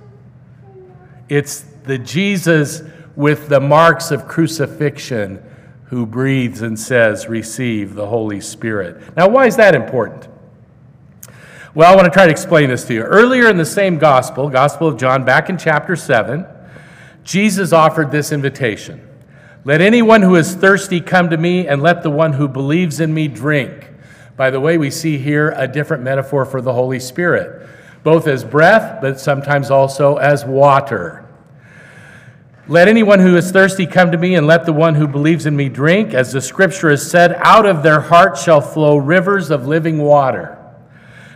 It's 1.29 1.61
the 1.85 1.97
Jesus 1.97 2.83
with 3.15 3.49
the 3.49 3.59
marks 3.59 4.11
of 4.11 4.27
crucifixion 4.27 5.41
who 5.85 6.05
breathes 6.05 6.61
and 6.61 6.79
says, 6.79 7.27
Receive 7.27 7.95
the 7.95 8.07
Holy 8.07 8.41
Spirit. 8.41 9.15
Now, 9.15 9.29
why 9.29 9.47
is 9.47 9.55
that 9.55 9.73
important? 9.73 10.27
Well, 11.73 11.91
I 11.91 11.95
want 11.95 12.05
to 12.05 12.11
try 12.11 12.25
to 12.25 12.31
explain 12.31 12.69
this 12.69 12.83
to 12.85 12.93
you. 12.93 13.01
Earlier 13.01 13.49
in 13.49 13.55
the 13.55 13.65
same 13.65 13.97
gospel, 13.97 14.49
Gospel 14.49 14.89
of 14.89 14.97
John, 14.97 15.23
back 15.23 15.49
in 15.49 15.57
chapter 15.57 15.95
7, 15.95 16.45
Jesus 17.23 17.71
offered 17.71 18.11
this 18.11 18.31
invitation 18.33 19.07
Let 19.63 19.79
anyone 19.79 20.21
who 20.21 20.35
is 20.35 20.53
thirsty 20.53 20.99
come 20.99 21.29
to 21.29 21.37
me, 21.37 21.67
and 21.67 21.81
let 21.81 22.03
the 22.03 22.09
one 22.09 22.33
who 22.33 22.49
believes 22.49 22.99
in 22.99 23.13
me 23.13 23.29
drink. 23.29 23.89
By 24.35 24.49
the 24.49 24.59
way, 24.59 24.77
we 24.77 24.89
see 24.89 25.17
here 25.17 25.53
a 25.55 25.67
different 25.67 26.03
metaphor 26.03 26.45
for 26.45 26.61
the 26.61 26.73
Holy 26.73 26.99
Spirit, 26.99 27.67
both 28.03 28.27
as 28.27 28.43
breath, 28.43 28.99
but 29.01 29.19
sometimes 29.19 29.69
also 29.69 30.15
as 30.17 30.43
water. 30.45 31.27
Let 32.67 32.87
anyone 32.87 33.19
who 33.19 33.35
is 33.35 33.51
thirsty 33.51 33.85
come 33.85 34.11
to 34.11 34.17
me, 34.17 34.35
and 34.35 34.47
let 34.47 34.65
the 34.65 34.73
one 34.73 34.95
who 34.95 35.07
believes 35.07 35.45
in 35.45 35.55
me 35.55 35.67
drink. 35.67 36.13
As 36.13 36.31
the 36.31 36.41
scripture 36.41 36.89
has 36.89 37.09
said, 37.09 37.33
out 37.39 37.65
of 37.65 37.83
their 37.83 37.99
heart 37.99 38.37
shall 38.37 38.61
flow 38.61 38.97
rivers 38.97 39.49
of 39.49 39.67
living 39.67 39.97
water. 39.97 40.57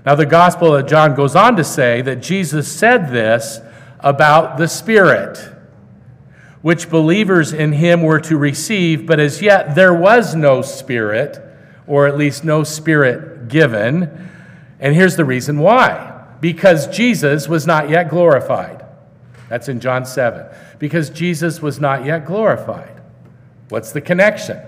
Now, 0.05 0.15
the 0.15 0.25
Gospel 0.25 0.75
of 0.75 0.87
John 0.87 1.15
goes 1.15 1.35
on 1.35 1.55
to 1.55 1.63
say 1.63 2.01
that 2.03 2.17
Jesus 2.17 2.71
said 2.71 3.09
this 3.09 3.59
about 3.99 4.57
the 4.57 4.67
Spirit, 4.67 5.37
which 6.61 6.89
believers 6.89 7.51
in 7.53 7.73
him 7.73 8.01
were 8.03 8.19
to 8.21 8.37
receive, 8.37 9.05
but 9.07 9.19
as 9.19 9.41
yet 9.41 9.75
there 9.75 9.93
was 9.93 10.35
no 10.35 10.61
Spirit, 10.61 11.39
or 11.87 12.07
at 12.07 12.17
least 12.17 12.43
no 12.43 12.63
Spirit 12.63 13.47
given. 13.47 14.29
And 14.79 14.95
here's 14.95 15.15
the 15.15 15.25
reason 15.25 15.59
why 15.59 16.14
because 16.45 16.85
Jesus 16.95 17.47
was 17.47 17.65
not 17.65 17.89
yet 17.89 18.07
glorified. 18.07 18.85
That's 19.49 19.67
in 19.67 19.79
John 19.79 20.05
7. 20.05 20.45
Because 20.77 21.09
Jesus 21.09 21.59
was 21.59 21.79
not 21.79 22.05
yet 22.05 22.27
glorified. 22.27 23.01
What's 23.69 23.91
the 23.91 23.99
connection? 23.99 24.61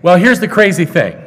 Well, 0.00 0.16
here's 0.16 0.40
the 0.40 0.48
crazy 0.48 0.86
thing 0.86 1.18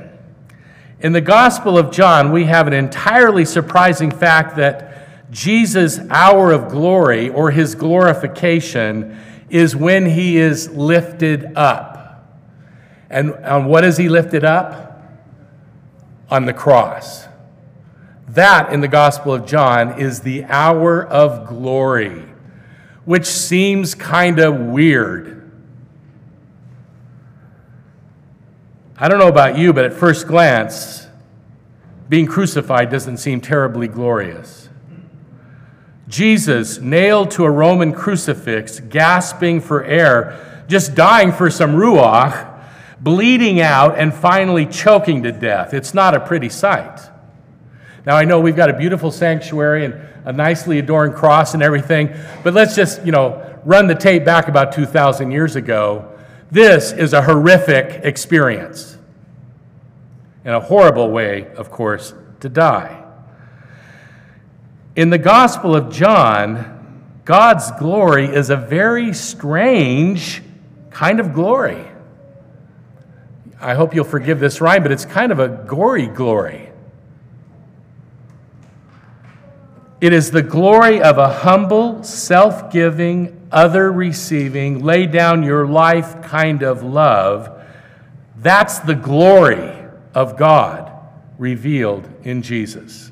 in 1.01 1.11
the 1.11 1.21
Gospel 1.21 1.77
of 1.77 1.91
John, 1.91 2.31
we 2.31 2.45
have 2.45 2.65
an 2.65 2.73
entirely 2.73 3.45
surprising 3.45 4.09
fact 4.09 4.55
that 4.55 5.31
Jesus' 5.31 5.99
hour 6.09 6.51
of 6.51 6.69
glory 6.69 7.29
or 7.29 7.51
his 7.51 7.75
glorification 7.75 9.19
is 9.51 9.75
when 9.75 10.07
he 10.07 10.37
is 10.37 10.71
lifted 10.71 11.55
up. 11.55 12.27
And 13.11 13.35
on 13.35 13.65
what 13.65 13.83
is 13.83 13.97
he 13.97 14.09
lifted 14.09 14.43
up? 14.43 15.03
On 16.31 16.47
the 16.47 16.53
cross. 16.53 17.24
That 18.35 18.73
in 18.73 18.81
the 18.81 18.89
Gospel 18.89 19.33
of 19.33 19.45
John 19.45 19.97
is 19.97 20.19
the 20.19 20.43
hour 20.43 21.01
of 21.05 21.47
glory, 21.47 22.21
which 23.05 23.25
seems 23.25 23.95
kind 23.95 24.39
of 24.39 24.59
weird. 24.59 25.49
I 28.97 29.07
don't 29.07 29.19
know 29.19 29.29
about 29.29 29.57
you, 29.57 29.71
but 29.71 29.85
at 29.85 29.93
first 29.93 30.27
glance, 30.27 31.07
being 32.09 32.25
crucified 32.25 32.89
doesn't 32.89 33.17
seem 33.17 33.39
terribly 33.39 33.87
glorious. 33.87 34.67
Jesus, 36.09 36.79
nailed 36.79 37.31
to 37.31 37.45
a 37.45 37.51
Roman 37.51 37.93
crucifix, 37.93 38.81
gasping 38.81 39.61
for 39.61 39.85
air, 39.85 40.65
just 40.67 40.93
dying 40.93 41.31
for 41.31 41.49
some 41.49 41.75
ruach, 41.75 42.53
bleeding 42.99 43.61
out, 43.61 43.97
and 43.97 44.13
finally 44.13 44.65
choking 44.65 45.23
to 45.23 45.31
death. 45.31 45.73
It's 45.73 45.93
not 45.93 46.13
a 46.13 46.19
pretty 46.19 46.49
sight. 46.49 47.14
Now, 48.05 48.15
I 48.15 48.25
know 48.25 48.39
we've 48.39 48.55
got 48.55 48.69
a 48.69 48.77
beautiful 48.77 49.11
sanctuary 49.11 49.85
and 49.85 49.95
a 50.25 50.31
nicely 50.31 50.79
adorned 50.79 51.15
cross 51.15 51.53
and 51.53 51.63
everything, 51.63 52.13
but 52.43 52.53
let's 52.53 52.75
just, 52.75 53.05
you 53.05 53.11
know, 53.11 53.59
run 53.65 53.87
the 53.87 53.95
tape 53.95 54.25
back 54.25 54.47
about 54.47 54.73
2,000 54.73 55.31
years 55.31 55.55
ago 55.55 56.11
this 56.51 56.91
is 56.91 57.13
a 57.13 57.21
horrific 57.21 58.05
experience. 58.05 58.97
In 60.43 60.51
a 60.51 60.59
horrible 60.59 61.09
way, 61.09 61.47
of 61.55 61.71
course, 61.71 62.13
to 62.41 62.49
die. 62.49 63.03
In 64.95 65.09
the 65.09 65.17
Gospel 65.17 65.75
of 65.75 65.91
John, 65.91 67.11
God's 67.25 67.71
glory 67.71 68.27
is 68.27 68.49
a 68.49 68.55
very 68.55 69.13
strange 69.13 70.43
kind 70.91 71.19
of 71.19 71.33
glory. 71.33 71.83
I 73.59 73.73
hope 73.73 73.95
you'll 73.95 74.05
forgive 74.05 74.39
this 74.39 74.61
rhyme, 74.61 74.83
but 74.83 74.91
it's 74.91 75.05
kind 75.05 75.31
of 75.31 75.39
a 75.39 75.47
gory 75.47 76.07
glory. 76.07 76.64
It 80.01 80.11
is 80.11 80.31
the 80.31 80.41
glory 80.43 81.01
of 81.01 81.17
a 81.17 81.29
humble, 81.29 82.03
self 82.03 82.71
giving, 82.71 83.47
other 83.51 83.91
receiving, 83.91 84.83
lay 84.83 85.05
down 85.05 85.43
your 85.43 85.65
life 85.65 86.21
kind 86.23 86.63
of 86.63 86.83
love, 86.83 87.49
that's 88.37 88.79
the 88.79 88.95
glory 88.95 89.73
of 90.13 90.37
God 90.37 90.91
revealed 91.37 92.07
in 92.23 92.41
Jesus. 92.41 93.11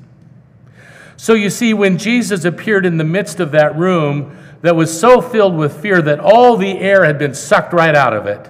So 1.15 1.33
you 1.33 1.49
see, 1.49 1.73
when 1.73 1.97
Jesus 1.97 2.43
appeared 2.43 2.85
in 2.85 2.97
the 2.97 3.05
midst 3.05 3.39
of 3.39 3.51
that 3.51 3.77
room 3.77 4.37
that 4.61 4.75
was 4.75 4.97
so 4.97 5.21
filled 5.21 5.55
with 5.55 5.81
fear 5.81 6.01
that 6.01 6.19
all 6.19 6.57
the 6.57 6.77
air 6.79 7.05
had 7.05 7.17
been 7.17 7.33
sucked 7.33 7.71
right 7.71 7.95
out 7.95 8.13
of 8.13 8.25
it, 8.25 8.49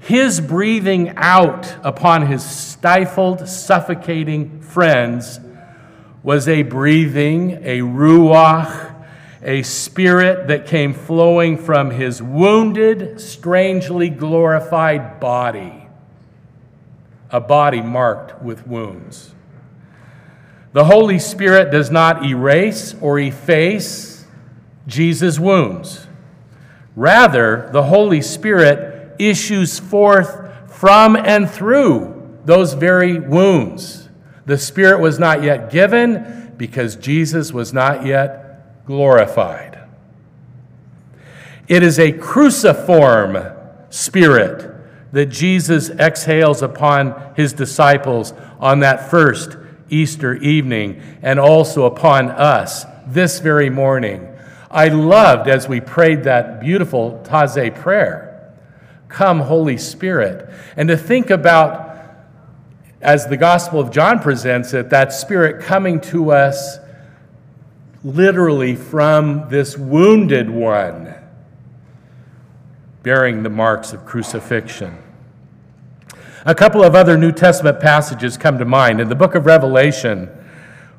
his 0.00 0.40
breathing 0.40 1.10
out 1.16 1.76
upon 1.84 2.26
his 2.26 2.44
stifled, 2.44 3.48
suffocating 3.48 4.60
friends 4.60 5.38
was 6.24 6.48
a 6.48 6.62
breathing, 6.62 7.52
a 7.62 7.80
ruach, 7.80 8.92
a 9.42 9.62
spirit 9.62 10.48
that 10.48 10.66
came 10.66 10.94
flowing 10.94 11.58
from 11.58 11.90
his 11.90 12.22
wounded, 12.22 13.20
strangely 13.20 14.08
glorified 14.08 15.20
body, 15.20 15.86
a 17.30 17.40
body 17.40 17.82
marked 17.82 18.42
with 18.42 18.66
wounds. 18.66 19.34
The 20.72 20.86
Holy 20.86 21.18
Spirit 21.18 21.70
does 21.70 21.90
not 21.90 22.24
erase 22.24 22.96
or 23.02 23.18
efface 23.18 24.24
Jesus' 24.86 25.38
wounds. 25.38 26.06
Rather, 26.96 27.68
the 27.70 27.82
Holy 27.82 28.22
Spirit 28.22 29.14
issues 29.18 29.78
forth 29.78 30.50
from 30.68 31.16
and 31.16 31.48
through 31.48 32.38
those 32.46 32.72
very 32.72 33.18
wounds. 33.20 34.03
The 34.46 34.58
Spirit 34.58 35.00
was 35.00 35.18
not 35.18 35.42
yet 35.42 35.70
given 35.70 36.54
because 36.56 36.96
Jesus 36.96 37.52
was 37.52 37.72
not 37.72 38.04
yet 38.04 38.84
glorified. 38.86 39.78
It 41.66 41.82
is 41.82 41.98
a 41.98 42.12
cruciform 42.12 43.38
spirit 43.90 44.70
that 45.12 45.26
Jesus 45.26 45.90
exhales 45.90 46.60
upon 46.60 47.34
his 47.36 47.52
disciples 47.52 48.34
on 48.58 48.80
that 48.80 49.10
first 49.10 49.56
Easter 49.88 50.34
evening 50.34 51.00
and 51.22 51.38
also 51.38 51.84
upon 51.84 52.28
us 52.30 52.84
this 53.06 53.38
very 53.38 53.70
morning. 53.70 54.28
I 54.70 54.88
loved 54.88 55.48
as 55.48 55.68
we 55.68 55.80
prayed 55.80 56.24
that 56.24 56.60
beautiful 56.60 57.22
Taizé 57.24 57.74
prayer, 57.74 58.52
Come, 59.08 59.40
Holy 59.40 59.78
Spirit, 59.78 60.50
and 60.76 60.88
to 60.88 60.96
think 60.96 61.30
about, 61.30 61.93
as 63.04 63.26
the 63.26 63.36
Gospel 63.36 63.78
of 63.78 63.90
John 63.90 64.18
presents 64.18 64.72
it, 64.72 64.88
that 64.88 65.12
Spirit 65.12 65.62
coming 65.62 66.00
to 66.00 66.32
us 66.32 66.78
literally 68.02 68.74
from 68.74 69.48
this 69.50 69.76
wounded 69.76 70.48
one, 70.48 71.14
bearing 73.02 73.42
the 73.42 73.50
marks 73.50 73.92
of 73.92 74.06
crucifixion. 74.06 74.96
A 76.46 76.54
couple 76.54 76.82
of 76.82 76.94
other 76.94 77.18
New 77.18 77.32
Testament 77.32 77.78
passages 77.78 78.38
come 78.38 78.58
to 78.58 78.64
mind. 78.64 79.00
In 79.00 79.08
the 79.10 79.14
book 79.14 79.34
of 79.34 79.44
Revelation, 79.44 80.30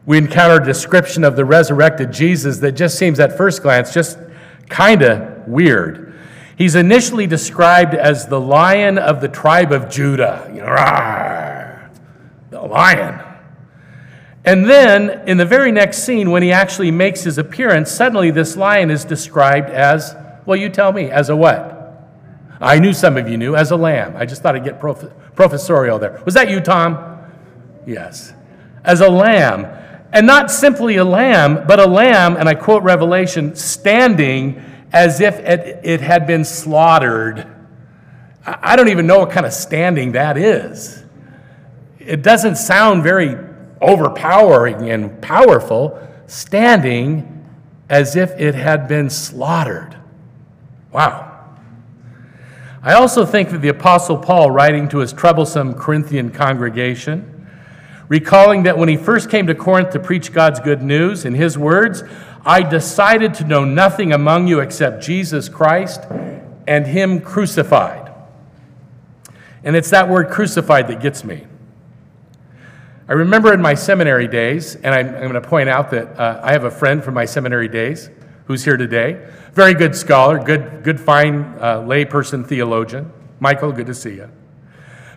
we 0.05 0.19
encounter 0.19 0.61
a 0.61 0.65
description 0.65 1.23
of 1.23 1.35
the 1.35 1.45
resurrected 1.45 2.13
Jesus 2.13 2.59
that 2.59 2.73
just 2.73 2.99
seems 2.99 3.19
at 3.19 3.35
first 3.35 3.63
glance 3.63 3.91
just 3.91 4.19
kind 4.69 5.01
of 5.01 5.47
weird. 5.47 6.13
He's 6.55 6.75
initially 6.75 7.25
described 7.25 7.95
as 7.95 8.27
the 8.27 8.39
lion 8.39 8.99
of 8.99 9.21
the 9.21 9.27
tribe 9.27 9.71
of 9.71 9.89
Judah. 9.89 10.47
You 10.53 10.61
know, 10.61 11.64
the 12.55 12.61
lion. 12.61 13.21
And 14.45 14.69
then, 14.69 15.27
in 15.27 15.37
the 15.37 15.45
very 15.45 15.71
next 15.71 16.03
scene, 16.03 16.31
when 16.31 16.43
he 16.43 16.51
actually 16.51 16.91
makes 16.91 17.23
his 17.23 17.37
appearance, 17.37 17.91
suddenly 17.91 18.31
this 18.31 18.55
lion 18.55 18.91
is 18.91 19.03
described 19.03 19.69
as, 19.69 20.15
well, 20.45 20.55
you 20.55 20.69
tell 20.69 20.93
me, 20.93 21.09
as 21.09 21.29
a 21.29 21.35
what? 21.35 21.73
I 22.61 22.79
knew 22.79 22.93
some 22.93 23.17
of 23.17 23.27
you 23.27 23.37
knew, 23.37 23.55
as 23.55 23.71
a 23.71 23.75
lamb. 23.75 24.15
I 24.15 24.25
just 24.25 24.41
thought 24.41 24.55
I'd 24.55 24.63
get 24.63 24.79
prof- 24.79 25.11
professorial 25.35 25.99
there. 25.99 26.21
Was 26.25 26.35
that 26.35 26.49
you, 26.49 26.61
Tom? 26.61 27.19
Yes. 27.85 28.33
As 28.83 29.01
a 29.01 29.09
lamb. 29.09 29.65
And 30.13 30.25
not 30.25 30.49
simply 30.49 30.95
a 30.97 31.05
lamb, 31.05 31.65
but 31.67 31.79
a 31.79 31.87
lamb, 31.87 32.37
and 32.37 32.47
I 32.47 32.53
quote 32.53 32.83
Revelation, 32.83 33.55
standing 33.55 34.63
as 34.93 35.19
if 35.19 35.39
it, 35.39 35.81
it 35.83 36.01
had 36.01 36.25
been 36.25 36.45
slaughtered. 36.45 37.47
I 38.45 38.75
don't 38.75 38.89
even 38.89 39.07
know 39.07 39.19
what 39.19 39.31
kind 39.31 39.45
of 39.45 39.53
standing 39.53 40.13
that 40.13 40.37
is. 40.37 41.04
It 42.05 42.21
doesn't 42.21 42.57
sound 42.57 43.03
very 43.03 43.35
overpowering 43.81 44.89
and 44.89 45.21
powerful, 45.21 45.99
standing 46.27 47.45
as 47.89 48.15
if 48.15 48.31
it 48.39 48.55
had 48.55 48.87
been 48.87 49.09
slaughtered. 49.09 49.97
Wow. 50.91 51.31
I 52.81 52.93
also 52.93 53.25
think 53.25 53.49
that 53.49 53.61
the 53.61 53.69
Apostle 53.69 54.17
Paul, 54.17 54.51
writing 54.51 54.87
to 54.89 54.99
his 54.99 55.11
troublesome 55.11 55.73
Corinthian 55.73 56.31
congregation, 56.31 57.47
recalling 58.07 58.63
that 58.63 58.77
when 58.77 58.89
he 58.89 58.97
first 58.97 59.29
came 59.29 59.47
to 59.47 59.55
Corinth 59.55 59.89
to 59.91 59.99
preach 59.99 60.31
God's 60.31 60.59
good 60.59 60.81
news, 60.81 61.25
in 61.25 61.33
his 61.33 61.57
words, 61.57 62.03
I 62.45 62.61
decided 62.61 63.33
to 63.35 63.43
know 63.43 63.65
nothing 63.65 64.13
among 64.13 64.47
you 64.47 64.59
except 64.59 65.03
Jesus 65.03 65.49
Christ 65.49 66.03
and 66.67 66.85
Him 66.85 67.19
crucified. 67.19 68.11
And 69.63 69.75
it's 69.75 69.89
that 69.89 70.09
word 70.09 70.29
crucified 70.29 70.87
that 70.89 71.01
gets 71.01 71.23
me. 71.23 71.47
I 73.07 73.13
remember 73.13 73.53
in 73.53 73.61
my 73.61 73.75
seminary 73.75 74.27
days, 74.27 74.75
and 74.77 74.87
I'm, 74.87 75.09
I'm 75.09 75.29
going 75.29 75.33
to 75.33 75.41
point 75.41 75.69
out 75.69 75.91
that 75.91 76.19
uh, 76.19 76.39
I 76.41 76.53
have 76.53 76.63
a 76.63 76.71
friend 76.71 77.03
from 77.03 77.13
my 77.13 77.25
seminary 77.25 77.67
days 77.67 78.09
who's 78.45 78.63
here 78.63 78.77
today. 78.77 79.29
Very 79.53 79.75
good 79.75 79.95
scholar, 79.95 80.43
good, 80.43 80.83
good 80.83 80.99
fine 80.99 81.41
uh, 81.59 81.81
layperson 81.81 82.47
theologian. 82.47 83.13
Michael, 83.39 83.71
good 83.71 83.85
to 83.85 83.93
see 83.93 84.15
you. 84.15 84.27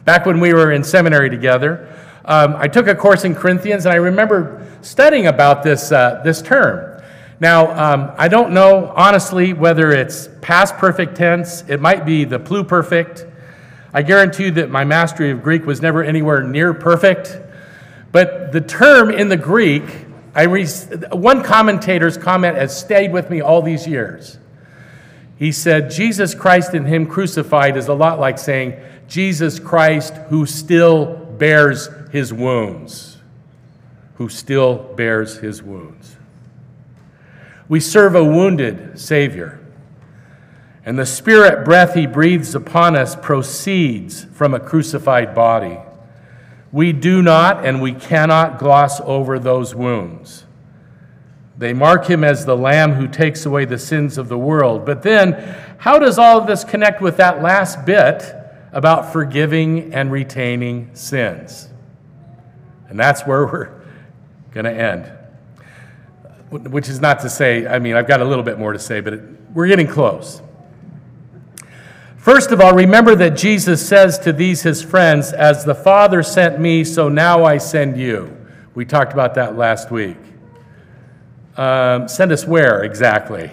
Back 0.04 0.26
when 0.26 0.38
we 0.38 0.52
were 0.52 0.70
in 0.70 0.84
seminary 0.84 1.30
together, 1.30 1.88
um, 2.26 2.56
I 2.56 2.68
took 2.68 2.88
a 2.88 2.94
course 2.94 3.24
in 3.24 3.34
Corinthians, 3.34 3.86
and 3.86 3.94
I 3.94 3.96
remember 3.96 4.66
studying 4.82 5.26
about 5.26 5.62
this, 5.62 5.90
uh, 5.90 6.20
this 6.22 6.42
term. 6.42 7.02
Now, 7.40 7.70
um, 7.70 8.12
I 8.18 8.28
don't 8.28 8.52
know, 8.52 8.92
honestly, 8.96 9.54
whether 9.54 9.92
it's 9.92 10.28
past 10.42 10.76
perfect 10.76 11.16
tense, 11.16 11.64
it 11.68 11.80
might 11.80 12.04
be 12.04 12.24
the 12.24 12.38
pluperfect. 12.38 13.32
I 13.94 14.02
guarantee 14.02 14.44
you 14.44 14.50
that 14.52 14.68
my 14.68 14.84
mastery 14.84 15.30
of 15.30 15.42
Greek 15.42 15.64
was 15.64 15.80
never 15.80 16.04
anywhere 16.04 16.42
near 16.42 16.74
perfect. 16.74 17.47
But 18.10 18.52
the 18.52 18.60
term 18.60 19.10
in 19.10 19.28
the 19.28 19.36
Greek, 19.36 19.84
I 20.34 20.44
re- 20.44 20.66
one 21.12 21.42
commentator's 21.42 22.16
comment 22.16 22.56
has 22.56 22.78
stayed 22.78 23.12
with 23.12 23.30
me 23.30 23.40
all 23.40 23.62
these 23.62 23.86
years. 23.86 24.38
He 25.36 25.52
said, 25.52 25.90
Jesus 25.90 26.34
Christ 26.34 26.74
and 26.74 26.86
Him 26.86 27.06
crucified 27.06 27.76
is 27.76 27.88
a 27.88 27.94
lot 27.94 28.18
like 28.18 28.38
saying, 28.38 28.74
Jesus 29.08 29.58
Christ 29.58 30.14
who 30.28 30.44
still 30.46 31.14
bears 31.38 31.88
his 32.10 32.32
wounds, 32.32 33.18
who 34.16 34.28
still 34.28 34.76
bears 34.96 35.38
his 35.38 35.62
wounds. 35.62 36.16
We 37.68 37.80
serve 37.80 38.14
a 38.14 38.24
wounded 38.24 38.98
Savior, 38.98 39.60
and 40.84 40.98
the 40.98 41.06
spirit 41.06 41.64
breath 41.64 41.94
he 41.94 42.06
breathes 42.06 42.54
upon 42.54 42.96
us 42.96 43.14
proceeds 43.16 44.24
from 44.24 44.54
a 44.54 44.60
crucified 44.60 45.34
body. 45.34 45.78
We 46.72 46.92
do 46.92 47.22
not 47.22 47.64
and 47.64 47.80
we 47.80 47.92
cannot 47.92 48.58
gloss 48.58 49.00
over 49.00 49.38
those 49.38 49.74
wounds. 49.74 50.44
They 51.56 51.72
mark 51.72 52.06
him 52.06 52.22
as 52.22 52.44
the 52.46 52.56
Lamb 52.56 52.92
who 52.92 53.08
takes 53.08 53.44
away 53.44 53.64
the 53.64 53.78
sins 53.78 54.16
of 54.16 54.28
the 54.28 54.38
world. 54.38 54.86
But 54.86 55.02
then, 55.02 55.32
how 55.78 55.98
does 55.98 56.18
all 56.18 56.38
of 56.38 56.46
this 56.46 56.62
connect 56.62 57.00
with 57.00 57.16
that 57.16 57.42
last 57.42 57.84
bit 57.84 58.32
about 58.72 59.12
forgiving 59.12 59.92
and 59.92 60.12
retaining 60.12 60.94
sins? 60.94 61.68
And 62.88 62.98
that's 62.98 63.26
where 63.26 63.44
we're 63.44 63.82
going 64.52 64.64
to 64.64 64.72
end. 64.72 65.12
Which 66.50 66.88
is 66.88 67.00
not 67.00 67.20
to 67.20 67.28
say, 67.28 67.66
I 67.66 67.78
mean, 67.80 67.96
I've 67.96 68.06
got 68.06 68.20
a 68.20 68.24
little 68.24 68.44
bit 68.44 68.58
more 68.58 68.72
to 68.72 68.78
say, 68.78 69.00
but 69.00 69.20
we're 69.52 69.66
getting 69.66 69.88
close. 69.88 70.40
First 72.28 72.52
of 72.52 72.60
all, 72.60 72.74
remember 72.74 73.14
that 73.14 73.38
Jesus 73.38 73.88
says 73.88 74.18
to 74.18 74.34
these 74.34 74.60
his 74.60 74.82
friends, 74.82 75.32
As 75.32 75.64
the 75.64 75.74
Father 75.74 76.22
sent 76.22 76.60
me, 76.60 76.84
so 76.84 77.08
now 77.08 77.42
I 77.42 77.56
send 77.56 77.96
you. 77.96 78.36
We 78.74 78.84
talked 78.84 79.14
about 79.14 79.36
that 79.36 79.56
last 79.56 79.90
week. 79.90 80.18
Um, 81.56 82.06
send 82.06 82.30
us 82.30 82.44
where 82.44 82.84
exactly? 82.84 83.50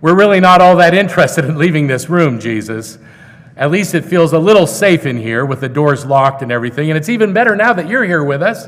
We're 0.00 0.16
really 0.16 0.40
not 0.40 0.62
all 0.62 0.76
that 0.76 0.94
interested 0.94 1.44
in 1.44 1.58
leaving 1.58 1.88
this 1.88 2.08
room, 2.08 2.40
Jesus. 2.40 2.96
At 3.54 3.70
least 3.70 3.94
it 3.94 4.06
feels 4.06 4.32
a 4.32 4.38
little 4.38 4.66
safe 4.66 5.04
in 5.04 5.18
here 5.18 5.44
with 5.44 5.60
the 5.60 5.68
doors 5.68 6.06
locked 6.06 6.40
and 6.40 6.50
everything. 6.50 6.88
And 6.88 6.96
it's 6.96 7.10
even 7.10 7.34
better 7.34 7.54
now 7.54 7.74
that 7.74 7.86
you're 7.86 8.04
here 8.04 8.24
with 8.24 8.42
us. 8.42 8.66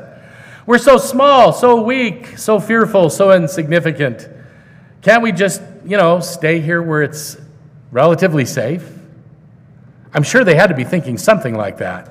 We're 0.67 0.77
so 0.77 0.99
small, 0.99 1.55
so 1.55 1.81
weak, 1.81 2.37
so 2.37 2.61
fearful, 2.61 3.09
so 3.09 3.33
insignificant. 3.33 4.29
Can't 5.01 5.23
we 5.23 5.33
just, 5.33 5.63
you 5.87 5.97
know, 5.97 6.21
stay 6.21 6.61
here 6.61 6.83
where 6.83 7.03
it's 7.03 7.39
relatively 7.93 8.45
safe? 8.45 8.99
I'm 10.15 10.23
sure 10.23 10.45
they 10.45 10.55
had 10.55 10.69
to 10.69 10.75
be 10.75 10.85
thinking 10.85 11.17
something 11.17 11.55
like 11.55 11.79
that. 11.79 12.11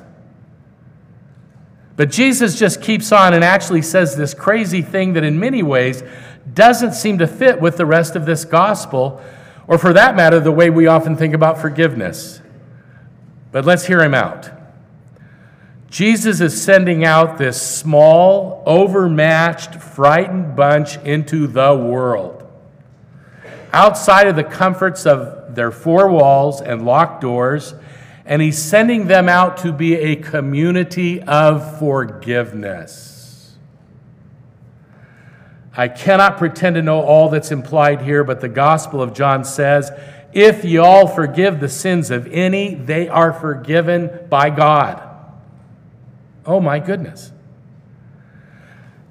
But 1.96 2.10
Jesus 2.10 2.58
just 2.58 2.82
keeps 2.82 3.12
on 3.12 3.34
and 3.34 3.44
actually 3.44 3.84
says 3.84 4.16
this 4.16 4.34
crazy 4.34 4.82
thing 4.82 5.14
that, 5.14 5.24
in 5.24 5.40
many 5.40 5.62
ways, 5.62 6.04
doesn't 6.52 6.94
seem 6.94 7.20
to 7.20 7.28
fit 7.28 7.62
with 7.62 7.78
the 7.78 7.86
rest 7.86 8.16
of 8.16 8.26
this 8.26 8.46
gospel, 8.46 9.22
or 9.68 9.78
for 9.78 9.94
that 9.94 10.16
matter, 10.16 10.40
the 10.40 10.52
way 10.52 10.70
we 10.70 10.88
often 10.88 11.16
think 11.16 11.34
about 11.34 11.60
forgiveness. 11.60 12.42
But 13.52 13.66
let's 13.66 13.86
hear 13.86 14.02
him 14.02 14.14
out. 14.14 14.50
Jesus 15.90 16.40
is 16.40 16.60
sending 16.60 17.04
out 17.04 17.38
this 17.38 17.62
small, 17.62 18.64
overmatched, 18.66 19.76
frightened 19.76 20.56
bunch 20.56 20.98
into 21.00 21.48
the 21.48 21.76
world. 21.76 22.50
Outside 23.74 24.28
of 24.28 24.36
the 24.38 24.44
comforts 24.44 25.06
of 25.06 25.41
their 25.56 25.72
four 25.72 26.10
walls 26.10 26.62
and 26.62 26.86
locked 26.86 27.22
doors, 27.22 27.74
and 28.26 28.42
he's 28.42 28.58
sending 28.58 29.08
them 29.08 29.28
out 29.28 29.58
to 29.58 29.72
be 29.72 29.96
a 29.96 30.16
community 30.16 31.22
of 31.22 31.80
forgiveness. 31.80 33.12
I 35.76 35.88
cannot 35.88 36.38
pretend 36.38 36.76
to 36.76 36.82
know 36.82 37.02
all 37.02 37.30
that's 37.30 37.52
implied 37.52 38.02
here, 38.02 38.24
but 38.24 38.42
the 38.42 38.50
Gospel 38.50 39.02
of 39.02 39.14
John 39.14 39.44
says, 39.44 39.92
If 40.34 40.66
ye 40.66 40.78
all 40.78 41.08
forgive 41.08 41.60
the 41.60 41.70
sins 41.70 42.12
of 42.12 42.28
any, 42.28 42.76
they 42.76 43.08
are 43.08 43.32
forgiven 43.32 44.28
by 44.30 44.50
God. 44.50 45.08
Oh 46.46 46.60
my 46.60 46.80
goodness. 46.80 47.32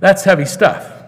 That's 0.00 0.24
heavy 0.24 0.44
stuff. 0.44 0.99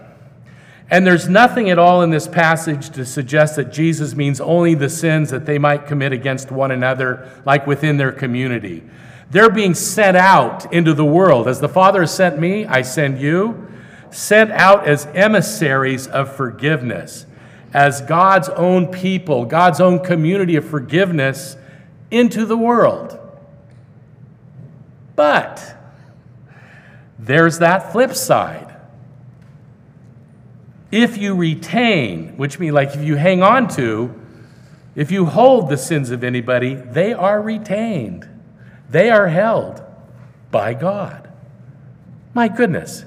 And 0.93 1.07
there's 1.07 1.27
nothing 1.27 1.71
at 1.71 1.79
all 1.79 2.03
in 2.03 2.11
this 2.11 2.27
passage 2.27 2.91
to 2.91 3.03
suggest 3.03 3.55
that 3.55 3.73
Jesus 3.73 4.13
means 4.13 4.39
only 4.39 4.75
the 4.75 4.89
sins 4.89 5.31
that 5.31 5.47
they 5.47 5.57
might 5.57 5.87
commit 5.87 6.13
against 6.13 6.51
one 6.51 6.69
another, 6.69 7.31
like 7.45 7.65
within 7.65 7.97
their 7.97 8.11
community. 8.11 8.83
They're 9.31 9.49
being 9.49 9.73
sent 9.73 10.15
out 10.15 10.71
into 10.71 10.93
the 10.93 11.03
world. 11.03 11.47
As 11.47 11.59
the 11.59 11.67
Father 11.67 12.01
has 12.01 12.13
sent 12.13 12.37
me, 12.37 12.67
I 12.67 12.83
send 12.83 13.19
you. 13.19 13.67
Sent 14.11 14.51
out 14.51 14.87
as 14.87 15.07
emissaries 15.15 16.05
of 16.05 16.35
forgiveness, 16.35 17.25
as 17.73 18.01
God's 18.01 18.49
own 18.49 18.85
people, 18.85 19.45
God's 19.45 19.81
own 19.81 19.97
community 20.03 20.57
of 20.57 20.63
forgiveness 20.69 21.57
into 22.11 22.45
the 22.45 22.55
world. 22.55 23.19
But 25.15 25.75
there's 27.17 27.57
that 27.57 27.91
flip 27.91 28.13
side 28.13 28.72
if 30.93 31.17
you 31.17 31.33
retain, 31.33 32.37
which 32.37 32.59
means 32.59 32.75
like 32.75 32.89
if 32.89 33.03
you 33.03 33.15
hang 33.15 33.41
on 33.41 33.67
to, 33.67 34.13
if 34.95 35.09
you 35.09 35.25
hold 35.25 35.67
the 35.67 35.77
sins 35.77 36.11
of 36.11 36.23
anybody, 36.23 36.75
they 36.75 37.13
are 37.13 37.41
retained. 37.41 38.29
They 38.91 39.09
are 39.09 39.27
held 39.27 39.81
by 40.51 40.75
God. 40.75 41.31
My 42.35 42.47
goodness. 42.47 43.05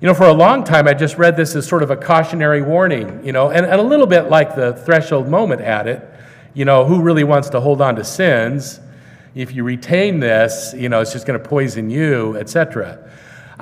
You 0.00 0.08
know, 0.08 0.14
for 0.14 0.24
a 0.24 0.32
long 0.32 0.64
time, 0.64 0.88
I 0.88 0.94
just 0.94 1.18
read 1.18 1.36
this 1.36 1.54
as 1.54 1.68
sort 1.68 1.82
of 1.82 1.90
a 1.90 1.96
cautionary 1.96 2.62
warning, 2.62 3.22
you 3.22 3.32
know, 3.32 3.50
and, 3.50 3.66
and 3.66 3.78
a 3.78 3.84
little 3.84 4.06
bit 4.06 4.30
like 4.30 4.56
the 4.56 4.72
threshold 4.72 5.28
moment 5.28 5.60
at 5.60 5.86
it. 5.86 6.02
You 6.54 6.64
know, 6.64 6.86
who 6.86 7.02
really 7.02 7.22
wants 7.22 7.50
to 7.50 7.60
hold 7.60 7.82
on 7.82 7.96
to 7.96 8.04
sins? 8.04 8.80
If 9.34 9.54
you 9.54 9.62
retain 9.62 10.20
this, 10.20 10.72
you 10.74 10.88
know, 10.88 11.02
it's 11.02 11.12
just 11.12 11.26
going 11.26 11.40
to 11.40 11.46
poison 11.46 11.90
you, 11.90 12.34
etc. 12.38 13.09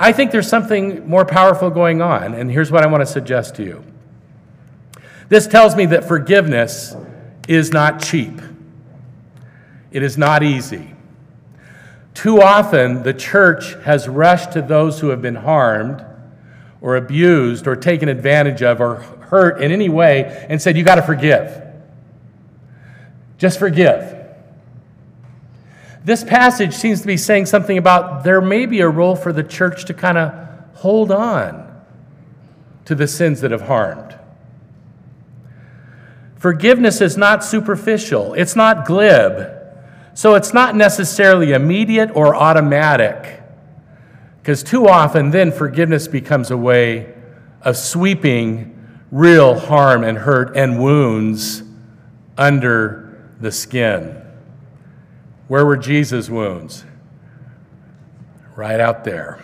I 0.01 0.13
think 0.13 0.31
there's 0.31 0.49
something 0.49 1.09
more 1.09 1.25
powerful 1.25 1.71
going 1.71 2.01
on, 2.01 2.35
and 2.35 2.51
here's 2.51 2.71
what 2.71 2.85
I 2.85 2.87
want 2.87 3.01
to 3.03 3.07
suggest 3.07 3.57
to 3.57 3.65
you. 3.65 3.85
This 5.29 5.49
tells 5.49 5.75
me 5.75 5.87
that 5.87 6.07
forgiveness 6.07 6.97
is 7.49 7.73
not 7.73 8.01
cheap, 8.01 8.41
it 9.91 10.03
is 10.03 10.17
not 10.17 10.43
easy. 10.43 10.95
Too 12.15 12.41
often, 12.41 13.03
the 13.03 13.15
church 13.15 13.75
has 13.85 14.09
rushed 14.09 14.53
to 14.53 14.63
those 14.63 15.01
who 15.01 15.09
have 15.09 15.23
been 15.23 15.37
harmed 15.37 16.05
or 16.81 16.97
abused 16.97 17.67
or 17.67 17.77
taken 17.77 18.09
advantage 18.09 18.63
of 18.63 18.81
or 18.81 18.97
hurt 18.97 19.63
in 19.63 19.71
any 19.71 19.89
way 19.89 20.47
and 20.49 20.61
said, 20.61 20.77
You 20.77 20.85
got 20.85 20.97
to 20.97 21.03
forgive. 21.03 21.63
Just 23.37 23.59
forgive. 23.59 24.18
This 26.05 26.25
passage 26.25 26.75
seems 26.75 27.01
to 27.01 27.07
be 27.07 27.17
saying 27.17 27.47
something 27.47 27.77
about 27.77 28.25
there 28.25 28.41
may 28.41 28.67
be 28.67 28.81
a 28.81 28.89
role 28.89 29.17
for 29.17 29.33
the 29.33 29.43
church 29.43 29.85
to 29.87 29.95
kind 29.95 30.19
of 30.19 30.33
hold 30.75 31.11
on 31.11 31.67
to 32.85 32.95
the 32.95 33.07
sins 33.07 33.41
that 33.41 33.51
have 33.51 33.63
harmed. 33.63 34.19
Forgiveness 36.37 37.01
is 37.01 37.17
not 37.17 37.45
superficial, 37.45 38.33
it's 38.35 38.55
not 38.55 38.87
glib, 38.87 39.51
so 40.15 40.35
it's 40.35 40.55
not 40.55 40.77
necessarily 40.77 41.53
immediate 41.53 42.11
or 42.15 42.35
automatic. 42.35 43.43
Because 44.41 44.63
too 44.63 44.89
often, 44.89 45.31
then 45.31 45.53
forgiveness 45.53 46.09
becomes 46.09 46.51
a 46.51 46.57
way 46.57 47.13
of 47.63 47.77
sweeping 47.77 48.75
real 49.11 49.59
harm 49.59 50.05
and 50.05 50.17
hurt 50.19 50.57
and 50.57 50.81
wounds 50.81 51.63
under 52.37 53.21
the 53.41 53.51
skin. 53.51 54.23
Where 55.49 55.67
were 55.67 55.77
Jesus' 55.77 56.31
wounds? 56.31 56.85
Right 58.55 58.81
out 58.81 59.05
there. 59.05 59.43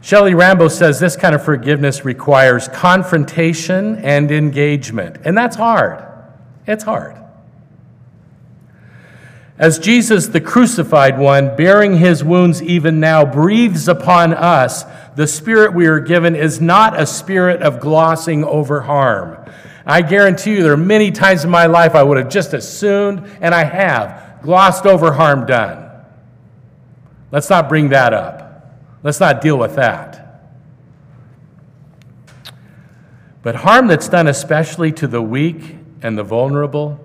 Shelley 0.00 0.34
Rambo 0.34 0.66
says 0.68 0.98
this 0.98 1.16
kind 1.16 1.34
of 1.34 1.44
forgiveness 1.44 2.04
requires 2.04 2.66
confrontation 2.68 3.96
and 3.98 4.32
engagement. 4.32 5.18
And 5.24 5.38
that's 5.38 5.54
hard. 5.54 6.04
It's 6.66 6.82
hard. 6.82 7.16
As 9.58 9.78
Jesus, 9.78 10.26
the 10.26 10.40
crucified 10.40 11.18
one, 11.18 11.54
bearing 11.54 11.98
his 11.98 12.24
wounds 12.24 12.60
even 12.62 12.98
now, 12.98 13.24
breathes 13.24 13.86
upon 13.86 14.34
us, 14.34 14.84
the 15.14 15.26
spirit 15.26 15.72
we 15.72 15.86
are 15.86 16.00
given 16.00 16.34
is 16.34 16.60
not 16.60 16.98
a 16.98 17.06
spirit 17.06 17.62
of 17.62 17.78
glossing 17.78 18.42
over 18.42 18.80
harm. 18.80 19.38
I 19.84 20.02
guarantee 20.02 20.56
you 20.56 20.62
there 20.62 20.72
are 20.72 20.76
many 20.76 21.10
times 21.10 21.44
in 21.44 21.50
my 21.50 21.66
life 21.66 21.94
I 21.94 22.02
would 22.02 22.16
have 22.16 22.28
just 22.28 22.54
assumed, 22.54 23.28
and 23.40 23.54
I 23.54 23.64
have, 23.64 24.40
glossed 24.42 24.86
over 24.86 25.12
harm 25.12 25.46
done. 25.46 25.90
Let's 27.30 27.50
not 27.50 27.68
bring 27.68 27.88
that 27.88 28.12
up. 28.12 28.78
Let's 29.02 29.18
not 29.18 29.40
deal 29.40 29.58
with 29.58 29.74
that. 29.76 30.18
But 33.42 33.56
harm 33.56 33.88
that's 33.88 34.08
done 34.08 34.28
especially 34.28 34.92
to 34.92 35.08
the 35.08 35.20
weak 35.20 35.76
and 36.02 36.16
the 36.16 36.22
vulnerable, 36.22 37.00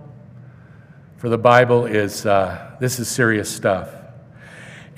for 1.18 1.30
the 1.30 1.38
Bible 1.38 1.86
is 1.86 2.26
uh, 2.26 2.76
this 2.80 3.00
is 3.00 3.08
serious 3.08 3.50
stuff. 3.50 3.90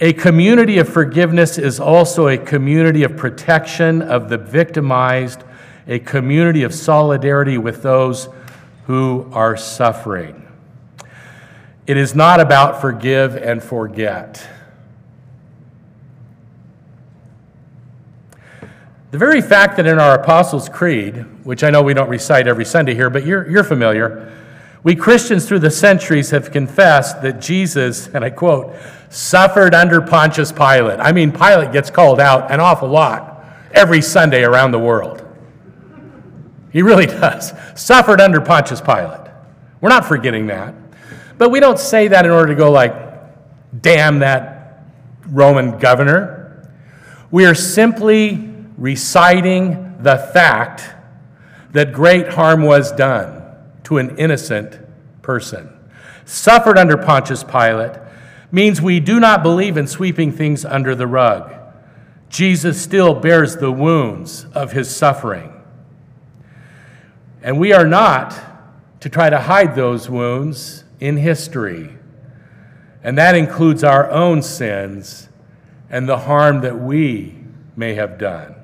A 0.02 0.14
community 0.14 0.78
of 0.80 0.90
forgiveness 0.90 1.58
is 1.58 1.80
also 1.80 2.28
a 2.28 2.38
community 2.38 3.04
of 3.04 3.16
protection 3.16 4.02
of 4.02 4.30
the 4.30 4.38
victimized 4.38 5.44
a 5.90 6.00
community 6.00 6.62
of 6.62 6.74
solidarity 6.74 7.58
with 7.58 7.82
those 7.82 8.30
who 8.86 9.28
are 9.34 9.58
suffering. 9.58 10.48
It 11.88 11.98
is 11.98 12.14
not 12.14 12.40
about 12.40 12.80
forgive 12.80 13.36
and 13.36 13.62
forget. 13.62 14.48
The 19.10 19.18
very 19.18 19.42
fact 19.42 19.78
that 19.78 19.88
in 19.88 19.98
our 19.98 20.22
Apostles' 20.22 20.70
Creed, 20.70 21.26
which 21.44 21.64
I 21.64 21.72
know 21.72 21.82
we 21.82 21.96
don't 21.96 22.10
recite 22.10 22.48
every 22.48 22.66
Sunday 22.66 22.94
here, 22.94 23.10
but 23.10 23.26
you're, 23.26 23.50
you're 23.50 23.64
familiar, 23.64 24.32
we 24.84 24.96
Christians 24.96 25.48
through 25.48 25.60
the 25.60 25.72
centuries 25.72 26.30
have 26.30 26.52
confessed 26.52 27.24
that 27.24 27.42
Jesus, 27.42 28.08
and 28.08 28.24
I 28.24 28.30
quote, 28.30 28.76
suffered 29.10 29.74
under 29.74 30.00
Pontius 30.00 30.52
Pilate. 30.52 31.00
I 31.00 31.12
mean, 31.12 31.32
Pilate 31.32 31.72
gets 31.72 31.90
called 31.90 32.20
out 32.20 32.52
an 32.52 32.60
awful 32.60 32.88
lot 32.88 33.44
every 33.72 34.04
Sunday 34.04 34.44
around 34.44 34.72
the 34.72 34.80
world. 34.80 35.19
He 36.72 36.82
really 36.82 37.06
does. 37.08 37.54
Suffered 37.76 38.22
under 38.22 38.42
Pontius 38.42 38.82
Pilate. 38.82 39.30
We're 39.82 39.90
not 39.90 40.06
forgetting 40.06 40.48
that. 40.48 40.74
But 41.38 41.52
we 41.52 41.60
don't 41.60 41.80
say 41.80 42.10
that 42.10 42.26
in 42.26 42.32
order 42.32 42.48
to 42.48 42.56
go 42.56 42.72
like, 42.72 42.94
damn 43.82 44.20
that 44.20 44.84
Roman 45.28 45.78
governor. 45.78 46.70
We 47.32 47.46
are 47.46 47.56
simply 47.56 48.54
reciting 48.78 50.02
the 50.02 50.18
fact 50.18 50.90
that 51.72 51.94
great 51.94 52.30
harm 52.30 52.64
was 52.64 52.92
done 52.92 53.44
to 53.84 53.98
an 53.98 54.18
innocent 54.18 54.80
person. 55.22 55.70
Suffered 56.26 56.78
under 56.78 56.98
Pontius 56.98 57.44
Pilate 57.44 57.98
means 58.52 58.82
we 58.82 59.00
do 59.00 59.20
not 59.20 59.44
believe 59.44 59.78
in 59.78 59.88
sweeping 59.88 60.32
things 60.32 60.66
under 60.66 60.96
the 60.96 61.08
rug. 61.08 61.54
Jesus 62.30 62.82
still 62.82 63.14
bears 63.14 63.58
the 63.58 63.72
wounds 63.72 64.46
of 64.54 64.72
his 64.72 64.96
suffering. 64.96 65.54
And 67.42 67.60
we 67.60 67.74
are 67.74 67.86
not 67.86 68.40
to 69.00 69.10
try 69.10 69.30
to 69.30 69.40
hide 69.40 69.76
those 69.76 70.10
wounds 70.10 70.84
in 71.00 71.18
history. 71.18 71.90
And 73.04 73.18
that 73.18 73.36
includes 73.36 73.84
our 73.84 74.10
own 74.12 74.42
sins 74.42 75.30
and 75.90 76.08
the 76.08 76.18
harm 76.18 76.62
that 76.62 76.78
we 76.78 77.36
may 77.76 77.94
have 77.94 78.18
done. 78.18 78.56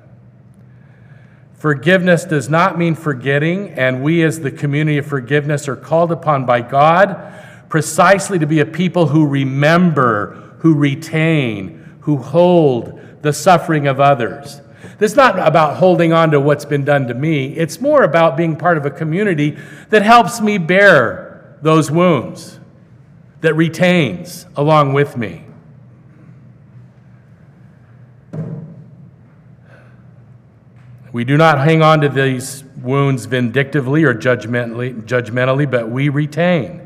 Forgiveness 1.54 2.24
does 2.24 2.50
not 2.50 2.78
mean 2.78 2.94
forgetting, 2.94 3.70
and 3.70 4.02
we, 4.02 4.22
as 4.22 4.40
the 4.40 4.50
community 4.50 4.98
of 4.98 5.06
forgiveness, 5.06 5.68
are 5.68 5.76
called 5.76 6.12
upon 6.12 6.44
by 6.44 6.60
God 6.60 7.32
precisely 7.68 8.38
to 8.38 8.46
be 8.46 8.60
a 8.60 8.66
people 8.66 9.06
who 9.06 9.26
remember, 9.26 10.54
who 10.58 10.74
retain, 10.74 11.98
who 12.02 12.18
hold 12.18 13.00
the 13.22 13.32
suffering 13.32 13.86
of 13.86 14.00
others. 14.00 14.60
This 14.98 15.12
is 15.12 15.16
not 15.16 15.38
about 15.38 15.76
holding 15.76 16.12
on 16.12 16.30
to 16.30 16.40
what's 16.40 16.64
been 16.64 16.84
done 16.84 17.06
to 17.08 17.14
me. 17.14 17.54
It's 17.56 17.80
more 17.80 18.02
about 18.02 18.36
being 18.36 18.56
part 18.56 18.78
of 18.78 18.86
a 18.86 18.90
community 18.90 19.58
that 19.90 20.02
helps 20.02 20.40
me 20.40 20.56
bear 20.58 21.58
those 21.60 21.90
wounds, 21.90 22.58
that 23.42 23.54
retains 23.54 24.46
along 24.56 24.94
with 24.94 25.16
me. 25.16 25.44
We 31.12 31.24
do 31.24 31.36
not 31.36 31.58
hang 31.58 31.82
on 31.82 32.00
to 32.02 32.08
these 32.08 32.62
wounds 32.82 33.24
vindictively 33.26 34.04
or 34.04 34.14
judgmentally, 34.14 35.02
judgmentally, 35.02 35.70
but 35.70 35.90
we 35.90 36.08
retain. 36.10 36.85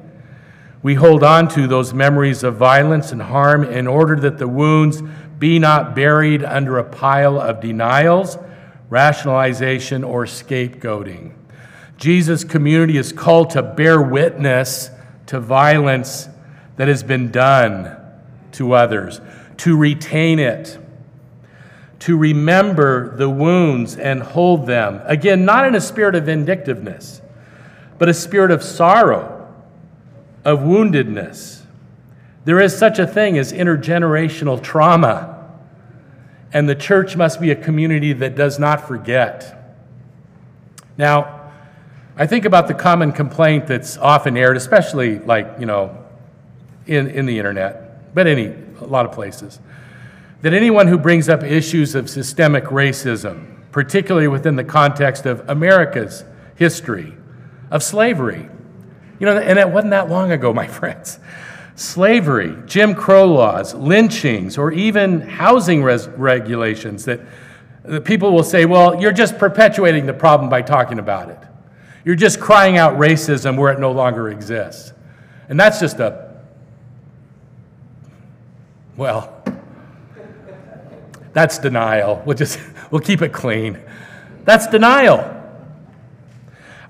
We 0.82 0.94
hold 0.94 1.22
on 1.22 1.48
to 1.48 1.66
those 1.66 1.92
memories 1.92 2.42
of 2.42 2.56
violence 2.56 3.12
and 3.12 3.20
harm 3.20 3.64
in 3.64 3.86
order 3.86 4.16
that 4.16 4.38
the 4.38 4.48
wounds 4.48 5.02
be 5.38 5.58
not 5.58 5.94
buried 5.94 6.42
under 6.42 6.78
a 6.78 6.84
pile 6.84 7.38
of 7.38 7.60
denials, 7.60 8.38
rationalization, 8.88 10.02
or 10.04 10.24
scapegoating. 10.24 11.32
Jesus' 11.98 12.44
community 12.44 12.96
is 12.96 13.12
called 13.12 13.50
to 13.50 13.62
bear 13.62 14.00
witness 14.00 14.90
to 15.26 15.38
violence 15.38 16.28
that 16.76 16.88
has 16.88 17.02
been 17.02 17.30
done 17.30 17.94
to 18.52 18.72
others, 18.72 19.20
to 19.58 19.76
retain 19.76 20.38
it, 20.38 20.78
to 22.00 22.16
remember 22.16 23.14
the 23.16 23.28
wounds 23.28 23.96
and 23.96 24.22
hold 24.22 24.66
them. 24.66 25.02
Again, 25.04 25.44
not 25.44 25.66
in 25.66 25.74
a 25.74 25.80
spirit 25.80 26.14
of 26.14 26.24
vindictiveness, 26.24 27.20
but 27.98 28.08
a 28.08 28.14
spirit 28.14 28.50
of 28.50 28.62
sorrow 28.62 29.39
of 30.44 30.60
woundedness. 30.60 31.62
There 32.44 32.60
is 32.60 32.76
such 32.76 32.98
a 32.98 33.06
thing 33.06 33.38
as 33.38 33.52
intergenerational 33.52 34.62
trauma, 34.62 35.50
and 36.52 36.68
the 36.68 36.74
church 36.74 37.16
must 37.16 37.40
be 37.40 37.50
a 37.50 37.56
community 37.56 38.12
that 38.14 38.34
does 38.34 38.58
not 38.58 38.86
forget. 38.86 39.56
Now, 40.98 41.52
I 42.16 42.26
think 42.26 42.44
about 42.44 42.68
the 42.68 42.74
common 42.74 43.12
complaint 43.12 43.66
that's 43.66 43.96
often 43.96 44.36
aired, 44.36 44.56
especially 44.56 45.20
like, 45.20 45.56
you 45.58 45.64
know, 45.64 46.04
in, 46.86 47.08
in 47.08 47.24
the 47.24 47.38
internet, 47.38 48.14
but 48.14 48.26
any, 48.26 48.52
a 48.80 48.84
lot 48.84 49.06
of 49.06 49.12
places, 49.12 49.58
that 50.42 50.52
anyone 50.52 50.88
who 50.88 50.98
brings 50.98 51.28
up 51.28 51.42
issues 51.42 51.94
of 51.94 52.10
systemic 52.10 52.64
racism, 52.64 53.56
particularly 53.72 54.28
within 54.28 54.56
the 54.56 54.64
context 54.64 55.24
of 55.24 55.48
America's 55.48 56.24
history 56.56 57.14
of 57.70 57.82
slavery, 57.82 58.49
you 59.20 59.26
know, 59.26 59.36
and 59.36 59.58
it 59.58 59.68
wasn't 59.68 59.90
that 59.90 60.08
long 60.08 60.32
ago, 60.32 60.52
my 60.52 60.66
friends. 60.78 61.20
Slavery, 61.76 62.56
Jim 62.66 62.94
Crow 62.94 63.26
laws, 63.26 63.74
lynchings, 63.74 64.58
or 64.58 64.72
even 64.72 65.20
housing 65.20 65.82
res- 65.82 66.08
regulations 66.08 67.04
that, 67.04 67.20
that 67.84 68.04
people 68.04 68.32
will 68.32 68.42
say, 68.42 68.66
well, 68.66 69.00
you're 69.00 69.12
just 69.12 69.38
perpetuating 69.38 70.06
the 70.06 70.12
problem 70.12 70.50
by 70.50 70.62
talking 70.62 70.98
about 70.98 71.30
it. 71.30 71.38
You're 72.04 72.16
just 72.16 72.40
crying 72.40 72.76
out 72.76 72.98
racism 72.98 73.56
where 73.56 73.72
it 73.72 73.78
no 73.78 73.92
longer 73.92 74.30
exists. 74.30 74.92
And 75.48 75.58
that's 75.58 75.80
just 75.80 76.00
a, 76.00 76.40
well, 78.96 79.42
that's 81.32 81.58
denial. 81.58 82.22
We'll 82.26 82.36
just, 82.36 82.58
we'll 82.90 83.00
keep 83.00 83.22
it 83.22 83.32
clean. 83.32 83.78
That's 84.44 84.66
denial. 84.66 85.39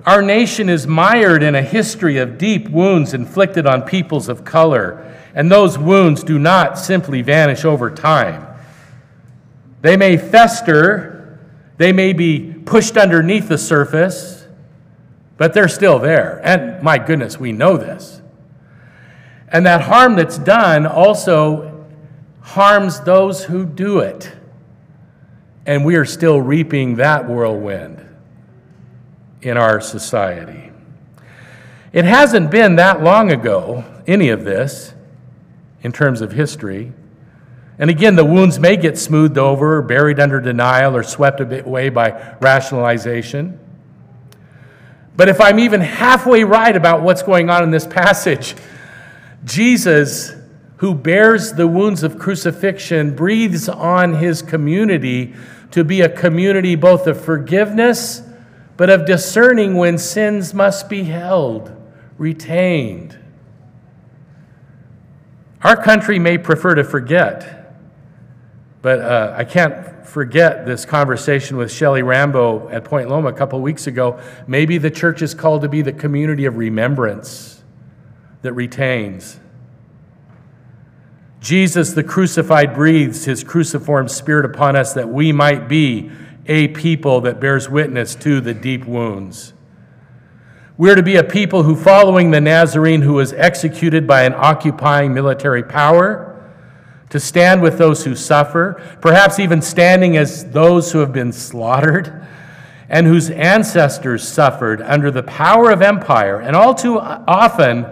Our 0.07 0.23
nation 0.23 0.71
is 0.71 0.87
mired 0.87 1.43
in 1.43 1.55
a 1.55 1.63
history 1.63 2.17
of 2.19 2.39
deep 2.39 2.69
wounds 2.71 3.13
inflicted 3.13 3.67
on 3.67 3.83
peoples 3.83 4.29
of 4.29 4.45
color, 4.45 5.15
and 5.35 5.51
those 5.51 5.79
wounds 5.79 6.25
do 6.25 6.39
not 6.39 6.79
simply 6.79 7.21
vanish 7.21 7.65
over 7.65 7.91
time. 7.91 8.47
They 9.83 9.97
may 9.97 10.17
fester, 10.17 11.39
they 11.77 11.93
may 11.93 12.13
be 12.15 12.53
pushed 12.65 12.97
underneath 12.97 13.49
the 13.49 13.59
surface, 13.59 14.47
but 15.37 15.53
they're 15.53 15.69
still 15.69 15.99
there. 15.99 16.41
And 16.45 16.83
my 16.83 16.99
goodness, 16.99 17.39
we 17.39 17.53
know 17.53 17.77
this. 17.77 18.23
And 19.49 19.67
that 19.67 19.83
harm 19.83 20.17
that's 20.17 20.39
done 20.39 20.87
also 20.87 21.87
harms 22.41 23.01
those 23.01 23.45
who 23.45 23.67
do 23.67 24.01
it. 24.01 24.33
And 25.67 25.85
we 25.85 25.97
are 25.97 26.05
still 26.05 26.41
reaping 26.41 26.97
that 26.97 27.29
whirlwind 27.29 28.10
in 29.42 29.57
our 29.57 29.81
society. 29.81 30.70
It 31.92 32.05
hasn't 32.05 32.50
been 32.50 32.76
that 32.76 33.03
long 33.03 33.33
ago, 33.33 33.85
any 34.07 34.29
of 34.29 34.44
this, 34.44 34.94
in 35.83 35.92
terms 35.92 36.20
of 36.20 36.33
history. 36.33 36.92
And 37.79 37.90
again, 37.90 38.14
the 38.14 38.24
wounds 38.24 38.59
may 38.59 38.76
get 38.76 38.98
smoothed 38.98 39.38
over, 39.38 39.83
buried 39.83 40.20
under 40.20 40.40
denial, 40.40 40.94
or 40.94 41.03
swept 41.03 41.40
away 41.40 41.88
by 41.88 42.37
rationalization. 42.40 43.59
But 45.16 45.29
if 45.29 45.40
I'm 45.40 45.59
even 45.59 45.81
halfway 45.81 46.44
right 46.44 46.76
about 46.76 47.03
what's 47.03 47.22
going 47.22 47.50
on 47.50 47.62
in 47.64 47.70
this 47.70 47.87
passage, 47.87 48.55
Jesus, 49.44 50.33
who 50.76 50.94
bears 50.94 51.55
the 51.55 51.66
wounds 51.66 52.03
of 52.03 52.18
crucifixion, 52.18 53.16
breathes 53.16 53.68
on 53.68 54.14
his 54.14 54.42
community 54.42 55.35
to 55.72 55.83
be 55.83 56.03
a 56.03 56.09
community 56.09 56.74
both 56.74 57.07
of 57.07 57.22
forgiveness 57.22 58.22
but 58.81 58.88
of 58.88 59.05
discerning 59.05 59.75
when 59.75 59.99
sins 59.99 60.55
must 60.55 60.88
be 60.88 61.03
held, 61.03 61.71
retained. 62.16 63.14
Our 65.62 65.77
country 65.77 66.19
may 66.19 66.38
prefer 66.38 66.77
to 66.77 66.83
forget, 66.83 67.77
but 68.81 69.01
uh, 69.01 69.35
I 69.37 69.45
can't 69.45 70.07
forget 70.07 70.64
this 70.64 70.87
conversation 70.87 71.59
with 71.59 71.71
Shelley 71.71 72.01
Rambo 72.01 72.71
at 72.71 72.85
Point 72.85 73.11
Loma 73.11 73.29
a 73.29 73.33
couple 73.35 73.61
weeks 73.61 73.87
ago. 73.87 74.19
Maybe 74.47 74.79
the 74.79 74.90
church 74.90 75.21
is 75.21 75.35
called 75.35 75.61
to 75.61 75.69
be 75.69 75.83
the 75.83 75.93
community 75.93 76.47
of 76.47 76.57
remembrance 76.57 77.62
that 78.40 78.55
retains. 78.55 79.38
Jesus, 81.40 81.93
the 81.93 82.03
crucified, 82.03 82.73
breathes 82.73 83.27
his 83.27 83.45
cruciform 83.45 84.09
spirit 84.09 84.47
upon 84.47 84.75
us 84.75 84.95
that 84.95 85.11
we 85.11 85.33
might 85.33 85.69
be 85.69 86.11
a 86.51 86.67
people 86.67 87.21
that 87.21 87.39
bears 87.39 87.71
witness 87.71 88.17
to 88.17 88.41
the 88.41 88.53
deep 88.53 88.85
wounds. 88.85 89.55
We're 90.77 90.97
to 90.97 91.03
be 91.03 91.15
a 91.15 91.23
people 91.23 91.63
who, 91.63 91.77
following 91.77 92.33
the 92.33 92.41
Nazarene 92.41 93.03
who 93.03 93.15
was 93.15 93.33
executed 93.35 94.05
by 94.05 94.23
an 94.23 94.35
occupying 94.35 95.15
military 95.15 95.63
power, 95.63 96.27
to 97.11 97.21
stand 97.21 97.63
with 97.63 97.79
those 97.79 98.05
who 98.05 98.17
suffer, 98.17 98.83
perhaps 99.01 99.39
even 99.39 99.63
standing 99.63 100.17
as 100.17 100.45
those 100.51 100.91
who 100.91 100.99
have 100.99 101.13
been 101.13 101.33
slaughtered 101.33 102.27
and 102.89 103.07
whose 103.07 103.31
ancestors 103.31 104.27
suffered 104.27 104.83
under 104.83 105.13
the 105.13 105.23
power 105.23 105.71
of 105.71 105.83
empire, 105.83 106.41
and 106.41 106.57
all 106.57 106.75
too 106.75 106.99
often 106.99 107.87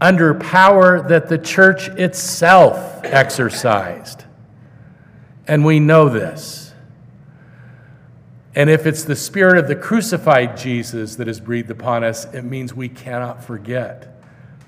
under 0.00 0.34
power 0.34 1.02
that 1.08 1.28
the 1.28 1.38
church 1.38 1.88
itself 1.88 3.00
exercised. 3.02 4.22
And 5.48 5.64
we 5.64 5.80
know 5.80 6.08
this. 6.08 6.65
And 8.56 8.70
if 8.70 8.86
it's 8.86 9.04
the 9.04 9.14
spirit 9.14 9.58
of 9.58 9.68
the 9.68 9.76
crucified 9.76 10.56
Jesus 10.56 11.16
that 11.16 11.28
is 11.28 11.40
breathed 11.40 11.70
upon 11.70 12.02
us, 12.02 12.24
it 12.32 12.42
means 12.42 12.72
we 12.72 12.88
cannot 12.88 13.44
forget 13.44 14.18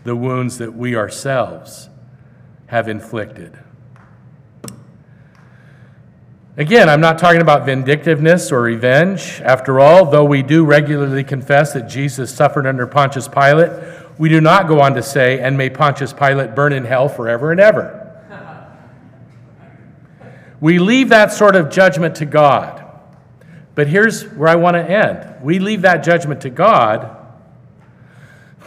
the 0.04 0.14
wounds 0.14 0.58
that 0.58 0.74
we 0.74 0.94
ourselves 0.94 1.88
have 2.66 2.86
inflicted. 2.86 3.58
Again, 6.58 6.90
I'm 6.90 7.00
not 7.00 7.18
talking 7.18 7.40
about 7.40 7.64
vindictiveness 7.64 8.52
or 8.52 8.60
revenge. 8.60 9.40
After 9.40 9.80
all, 9.80 10.04
though 10.04 10.24
we 10.24 10.42
do 10.42 10.66
regularly 10.66 11.24
confess 11.24 11.72
that 11.72 11.88
Jesus 11.88 12.34
suffered 12.34 12.66
under 12.66 12.86
Pontius 12.86 13.26
Pilate, 13.26 13.70
we 14.18 14.28
do 14.28 14.42
not 14.42 14.68
go 14.68 14.80
on 14.80 14.94
to 14.96 15.02
say, 15.02 15.40
and 15.40 15.56
may 15.56 15.70
Pontius 15.70 16.12
Pilate 16.12 16.54
burn 16.54 16.74
in 16.74 16.84
hell 16.84 17.08
forever 17.08 17.52
and 17.52 17.60
ever. 17.60 18.04
We 20.60 20.80
leave 20.80 21.08
that 21.10 21.32
sort 21.32 21.54
of 21.54 21.70
judgment 21.70 22.16
to 22.16 22.26
God. 22.26 22.84
But 23.78 23.86
here's 23.86 24.24
where 24.24 24.48
I 24.48 24.56
want 24.56 24.74
to 24.74 24.82
end. 24.82 25.40
We 25.40 25.60
leave 25.60 25.82
that 25.82 26.02
judgment 26.02 26.40
to 26.40 26.50
God. 26.50 27.16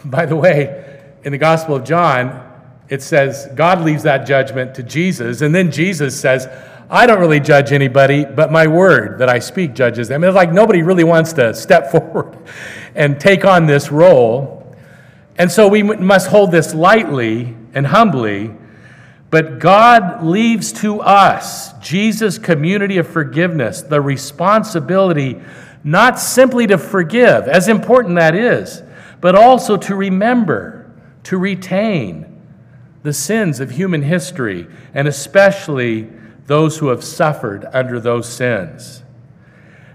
By 0.06 0.24
the 0.24 0.36
way, 0.36 1.02
in 1.22 1.32
the 1.32 1.38
Gospel 1.38 1.76
of 1.76 1.84
John, 1.84 2.50
it 2.88 3.02
says 3.02 3.46
God 3.54 3.82
leaves 3.82 4.04
that 4.04 4.26
judgment 4.26 4.74
to 4.76 4.82
Jesus, 4.82 5.42
and 5.42 5.54
then 5.54 5.70
Jesus 5.70 6.18
says, 6.18 6.48
I 6.88 7.06
don't 7.06 7.20
really 7.20 7.40
judge 7.40 7.72
anybody, 7.72 8.24
but 8.24 8.50
my 8.50 8.66
word 8.66 9.18
that 9.18 9.28
I 9.28 9.38
speak 9.38 9.74
judges 9.74 10.08
them. 10.08 10.24
It's 10.24 10.34
like 10.34 10.50
nobody 10.50 10.80
really 10.80 11.04
wants 11.04 11.34
to 11.34 11.52
step 11.52 11.90
forward 11.90 12.38
and 12.94 13.20
take 13.20 13.44
on 13.44 13.66
this 13.66 13.92
role. 13.92 14.74
And 15.36 15.52
so 15.52 15.68
we 15.68 15.82
must 15.82 16.28
hold 16.28 16.52
this 16.52 16.72
lightly 16.72 17.54
and 17.74 17.86
humbly 17.86 18.54
but 19.32 19.58
God 19.58 20.22
leaves 20.22 20.72
to 20.82 21.00
us, 21.00 21.72
Jesus' 21.78 22.36
community 22.36 22.98
of 22.98 23.08
forgiveness, 23.08 23.80
the 23.80 24.02
responsibility 24.02 25.40
not 25.82 26.20
simply 26.20 26.66
to 26.66 26.76
forgive, 26.76 27.48
as 27.48 27.66
important 27.66 28.16
that 28.16 28.34
is, 28.34 28.82
but 29.22 29.34
also 29.34 29.78
to 29.78 29.94
remember, 29.94 30.92
to 31.22 31.38
retain 31.38 32.42
the 33.04 33.14
sins 33.14 33.58
of 33.58 33.70
human 33.70 34.02
history, 34.02 34.66
and 34.92 35.08
especially 35.08 36.10
those 36.44 36.76
who 36.76 36.88
have 36.88 37.02
suffered 37.02 37.66
under 37.72 37.98
those 37.98 38.30
sins. 38.30 39.02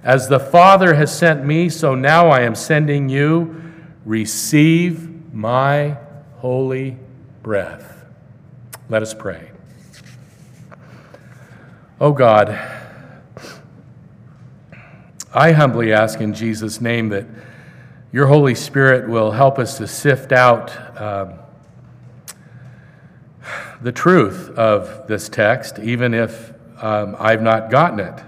As 0.02 0.30
the 0.30 0.40
Father 0.40 0.96
has 0.96 1.16
sent 1.16 1.46
me, 1.46 1.70
so 1.70 1.94
now 1.94 2.30
I 2.30 2.42
am 2.42 2.56
sending 2.56 3.08
you. 3.08 3.62
Receive 4.04 5.32
my 5.32 5.98
holy 6.38 6.98
breath. 7.44 7.97
Let 8.90 9.02
us 9.02 9.14
pray. 9.14 9.52
Oh 12.00 12.14
God, 12.14 12.50
I 15.34 15.52
humbly 15.52 15.92
ask 15.92 16.22
in 16.22 16.34
Jesus' 16.34 16.80
name 16.80 17.10
that 17.10 17.26
your 18.14 18.28
Holy 18.28 18.56
Spirit 18.56 19.10
will 19.10 19.32
help 19.32 19.60
us 19.60 19.78
to 19.80 19.88
sift 19.88 20.32
out 20.32 20.72
uh, 20.98 21.34
the 23.82 23.92
truth 23.92 24.50
of 24.52 25.08
this 25.08 25.28
text, 25.28 25.80
even 25.80 26.14
if 26.14 26.54
um, 26.82 27.18
I've 27.20 27.42
not 27.42 27.70
gotten 27.70 28.00
it. 28.00 28.24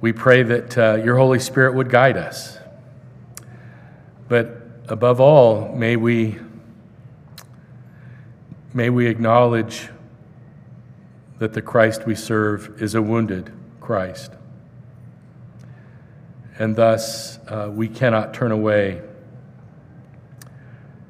We 0.00 0.12
pray 0.12 0.42
that 0.44 0.78
uh, 0.78 0.94
your 1.04 1.16
Holy 1.16 1.38
Spirit 1.38 1.74
would 1.74 1.90
guide 1.90 2.16
us. 2.16 2.58
But 4.28 4.62
above 4.88 5.20
all, 5.20 5.74
may 5.74 5.96
we, 5.96 6.38
may 8.74 8.90
we 8.90 9.06
acknowledge 9.06 9.88
that 11.38 11.52
the 11.52 11.62
Christ 11.62 12.06
we 12.06 12.14
serve 12.14 12.80
is 12.80 12.94
a 12.94 13.02
wounded 13.02 13.52
Christ. 13.80 14.32
And 16.58 16.76
thus, 16.76 17.38
uh, 17.48 17.70
we 17.72 17.88
cannot 17.88 18.32
turn 18.32 18.52
away 18.52 19.02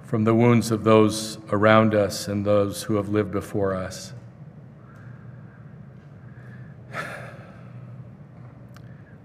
from 0.02 0.24
the 0.24 0.34
wounds 0.34 0.70
of 0.70 0.84
those 0.84 1.38
around 1.50 1.94
us 1.94 2.28
and 2.28 2.44
those 2.44 2.84
who 2.84 2.94
have 2.94 3.08
lived 3.08 3.32
before 3.32 3.74
us. 3.74 4.12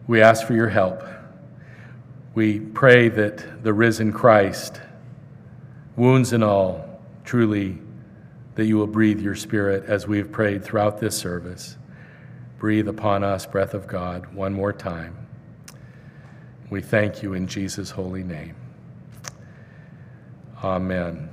We 0.08 0.21
ask 0.21 0.47
for 0.47 0.54
your 0.54 0.69
help. 0.69 1.04
We 2.34 2.62
pray 2.62 3.10
that 3.10 3.63
the 3.63 3.73
risen 3.73 4.13
Christ, 4.13 4.80
wounds 5.97 6.32
and 6.32 6.43
all, 6.43 7.02
truly, 7.26 7.80
that 8.57 8.65
you 8.65 8.75
will 8.75 8.87
breathe 8.87 9.21
your 9.21 9.35
Spirit 9.35 9.83
as 9.85 10.07
we 10.07 10.17
have 10.17 10.31
prayed 10.31 10.63
throughout 10.63 10.99
this 10.99 11.15
service. 11.15 11.77
Breathe 12.57 12.87
upon 12.87 13.23
us, 13.23 13.45
breath 13.45 13.75
of 13.75 13.85
God, 13.85 14.33
one 14.33 14.51
more 14.51 14.73
time. 14.73 15.15
We 16.71 16.81
thank 16.81 17.21
you 17.21 17.33
in 17.33 17.45
Jesus' 17.45 17.91
holy 17.91 18.23
name. 18.23 18.55
Amen. 20.63 21.26